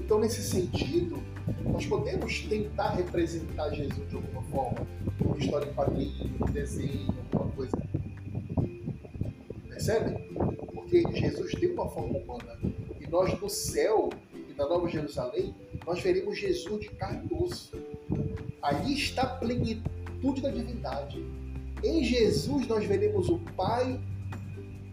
Então, 0.00 0.18
nesse 0.18 0.42
sentido, 0.42 1.22
nós 1.64 1.86
podemos 1.86 2.40
tentar 2.42 2.94
representar 2.94 3.70
Jesus 3.70 4.08
de 4.08 4.16
alguma 4.16 4.42
forma, 4.44 4.86
uma 5.20 5.38
história 5.38 5.68
em 5.68 5.74
quadrinho, 5.74 6.34
um 6.40 6.50
desenho, 6.50 7.14
alguma 7.32 7.52
coisa. 7.52 7.76
Percebem? 9.68 10.14
Porque 10.74 11.04
Jesus 11.12 11.52
tem 11.52 11.70
uma 11.72 11.88
forma 11.88 12.18
humana. 12.18 12.58
E 13.00 13.06
nós 13.08 13.38
no 13.40 13.48
céu 13.48 14.10
na 14.58 14.68
Nova 14.68 14.88
Jerusalém, 14.88 15.54
nós 15.86 16.02
veremos 16.02 16.36
Jesus 16.36 16.80
de 16.80 16.88
carne 16.90 17.28
e 17.30 17.34
osso. 17.34 17.72
Ali 18.60 18.94
está 18.94 19.22
a 19.22 19.36
plenitude 19.36 20.42
da 20.42 20.50
divindade. 20.50 21.24
Em 21.84 22.02
Jesus 22.02 22.66
nós 22.66 22.84
veremos 22.84 23.28
o 23.28 23.38
Pai 23.56 24.00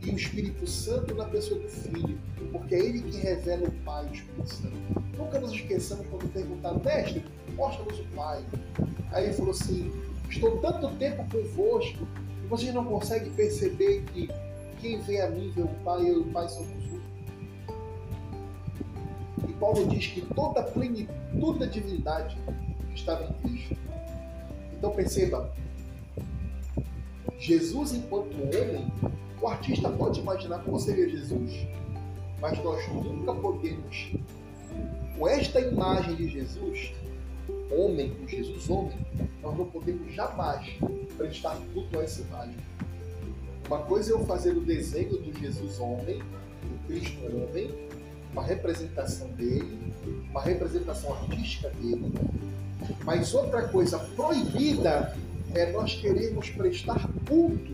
e 0.03 0.11
o 0.11 0.15
Espírito 0.15 0.67
Santo 0.67 1.15
na 1.15 1.25
pessoa 1.25 1.59
do 1.59 1.67
Filho, 1.67 2.19
porque 2.51 2.75
é 2.75 2.79
Ele 2.79 3.01
que 3.01 3.17
revela 3.17 3.67
o 3.67 3.71
Pai 3.83 4.05
e 4.05 4.09
o 4.09 4.13
Espírito 4.13 4.47
Santo. 4.47 4.77
Nunca 5.17 5.39
nos 5.39 5.51
esqueçamos 5.51 6.05
quando 6.07 6.31
perguntaram, 6.31 6.79
mestre, 6.85 7.25
mostra-nos 7.55 7.99
o 7.99 8.05
Pai. 8.15 8.45
Aí 9.11 9.25
ele 9.25 9.33
falou 9.33 9.51
assim: 9.51 9.91
Estou 10.29 10.59
tanto 10.59 10.95
tempo 10.97 11.25
convosco 11.31 12.07
e 12.43 12.47
vocês 12.47 12.71
não 12.71 12.85
conseguem 12.85 13.31
perceber 13.33 14.03
que 14.13 14.29
quem 14.79 15.01
vê 15.01 15.21
a 15.21 15.29
mim 15.31 15.51
vê 15.55 15.63
o 15.63 15.67
Pai 15.83 16.05
e 16.05 16.11
o 16.11 16.25
Pai 16.25 16.47
somos 16.49 16.84
Paulo 19.59 19.87
diz 19.87 20.07
que 20.07 20.21
toda 20.21 20.59
a 20.59 20.63
plenitude 20.63 21.59
da 21.59 21.65
divindade 21.65 22.37
estava 22.93 23.23
em 23.23 23.33
Cristo. 23.33 23.75
Então 24.77 24.91
perceba, 24.91 25.53
Jesus 27.37 27.93
enquanto 27.93 28.33
homem 28.35 28.91
o 29.41 29.47
artista 29.47 29.89
pode 29.89 30.19
imaginar 30.19 30.63
como 30.63 30.79
seria 30.79 31.07
Jesus, 31.07 31.67
mas 32.41 32.61
nós 32.63 32.87
nunca 32.87 33.33
podemos, 33.33 34.11
com 35.17 35.27
esta 35.27 35.59
imagem 35.59 36.15
de 36.15 36.27
Jesus, 36.27 36.93
homem, 37.71 38.11
o 38.23 38.27
Jesus 38.27 38.69
homem, 38.69 38.97
nós 39.41 39.57
não 39.57 39.65
podemos 39.65 40.13
jamais 40.13 40.67
prestar 41.17 41.57
culto 41.73 41.99
a 41.99 42.03
essa 42.03 42.21
imagem. 42.21 42.55
Uma 43.67 43.79
coisa 43.79 44.11
é 44.11 44.13
eu 44.13 44.25
fazer 44.25 44.51
o 44.51 44.61
desenho 44.61 45.17
do 45.17 45.39
Jesus 45.39 45.79
homem, 45.79 46.19
do 46.19 46.87
Cristo 46.87 47.19
homem, 47.25 47.69
uma 48.35 48.43
representação 48.43 49.29
dele, 49.29 49.93
uma 50.29 50.41
representação 50.41 51.13
artística 51.13 51.69
dele, 51.69 52.11
mas 53.05 53.33
outra 53.33 53.65
coisa 53.69 53.97
proibida 53.97 55.15
é 55.53 55.71
nós 55.71 55.93
queremos 55.95 56.49
prestar 56.49 57.07
culto 57.25 57.73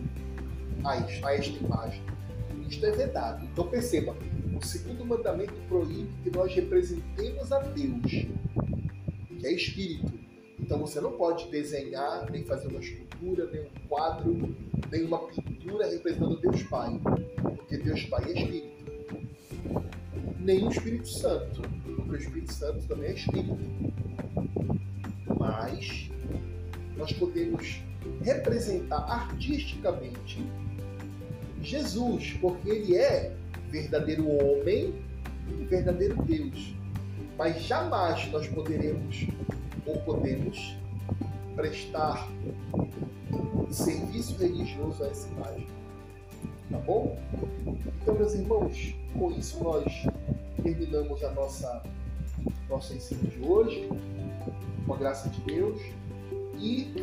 a, 0.83 0.91
a 0.91 1.35
esta 1.35 1.57
imagem. 1.57 2.03
Isto 2.69 2.85
é 2.85 2.91
vedado. 2.91 3.43
Então 3.45 3.67
perceba, 3.67 4.15
o 4.55 4.63
segundo 4.63 5.03
mandamento 5.03 5.55
proíbe 5.67 6.09
que 6.23 6.29
nós 6.29 6.53
representemos 6.53 7.51
a 7.51 7.59
Deus, 7.59 8.11
que 9.39 9.47
é 9.47 9.51
espírito. 9.51 10.13
Então 10.59 10.79
você 10.79 11.01
não 11.01 11.13
pode 11.13 11.49
desenhar, 11.49 12.29
nem 12.29 12.43
fazer 12.43 12.67
uma 12.67 12.79
escultura, 12.79 13.49
nem 13.51 13.63
um 13.63 13.87
quadro, 13.89 14.55
nem 14.91 15.03
uma 15.05 15.27
pintura 15.27 15.89
representando 15.89 16.39
Deus 16.39 16.61
Pai, 16.63 17.01
porque 17.57 17.77
Deus 17.77 18.03
Pai 18.05 18.25
é 18.25 18.43
espírito. 18.43 18.70
Nem 20.43 20.67
o 20.67 20.71
Espírito 20.71 21.07
Santo, 21.07 21.61
porque 21.95 22.11
o 22.11 22.15
Espírito 22.15 22.53
Santo 22.53 22.87
também 22.87 23.11
é 23.11 23.13
espírito. 23.13 23.57
Mas 25.39 26.09
nós 26.97 27.13
podemos 27.13 27.81
representar 28.23 29.03
artisticamente 29.07 30.43
Jesus, 31.61 32.37
porque 32.41 32.69
ele 32.69 32.95
é 32.95 33.35
verdadeiro 33.69 34.27
homem 34.27 34.93
e 35.59 35.65
verdadeiro 35.65 36.21
Deus. 36.23 36.73
Mas 37.37 37.61
jamais 37.63 38.29
nós 38.31 38.47
poderemos 38.47 39.27
ou 39.85 39.99
podemos 40.01 40.75
prestar 41.55 42.27
serviço 43.69 44.37
religioso 44.37 45.03
a 45.03 45.07
essa 45.07 45.27
imagem. 45.29 45.67
Tá 46.69 46.77
bom? 46.79 47.17
Então, 48.01 48.15
meus 48.15 48.33
irmãos, 48.33 48.95
com 49.13 49.31
isso 49.31 49.63
nós 49.63 49.85
terminamos 50.61 51.23
a 51.23 51.31
nossa 51.31 51.83
nosso 52.69 52.93
ensino 52.93 53.23
de 53.29 53.41
hoje, 53.41 53.89
com 54.85 54.93
a 54.93 54.97
graça 54.97 55.29
de 55.29 55.41
Deus. 55.41 55.79
E 56.57 56.93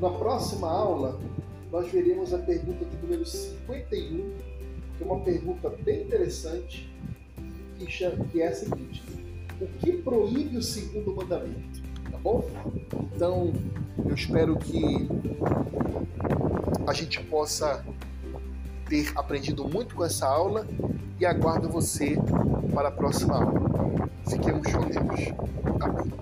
na 0.00 0.10
próxima 0.10 0.70
aula 0.70 1.20
nós 1.70 1.90
veremos 1.90 2.32
a 2.32 2.38
pergunta 2.38 2.84
de 2.84 2.96
número 2.96 3.24
51, 3.24 4.34
que 4.96 5.02
é 5.02 5.06
uma 5.06 5.20
pergunta 5.20 5.70
bem 5.70 6.02
interessante, 6.02 6.88
que, 7.78 7.90
chama, 7.90 8.24
que 8.26 8.42
é 8.42 8.48
a 8.48 8.54
seguinte: 8.54 9.02
O 9.60 9.66
que 9.78 9.92
proíbe 9.92 10.56
o 10.58 10.62
segundo 10.62 11.14
mandamento? 11.14 11.82
Tá 12.10 12.18
bom? 12.18 12.44
Então, 13.14 13.52
eu 14.04 14.14
espero 14.14 14.56
que 14.56 15.08
a 16.86 16.92
gente 16.92 17.22
possa 17.24 17.84
ter 18.88 19.12
aprendido 19.16 19.68
muito 19.68 19.94
com 19.94 20.04
essa 20.04 20.26
aula 20.26 20.66
e 21.18 21.26
aguardo 21.26 21.68
você 21.68 22.16
para 22.74 22.88
a 22.88 22.92
próxima 22.92 23.36
aula. 23.36 24.08
Fiquemos 24.28 24.66
com 24.66 24.80
Deus. 24.80 25.32
Amém. 25.80 26.12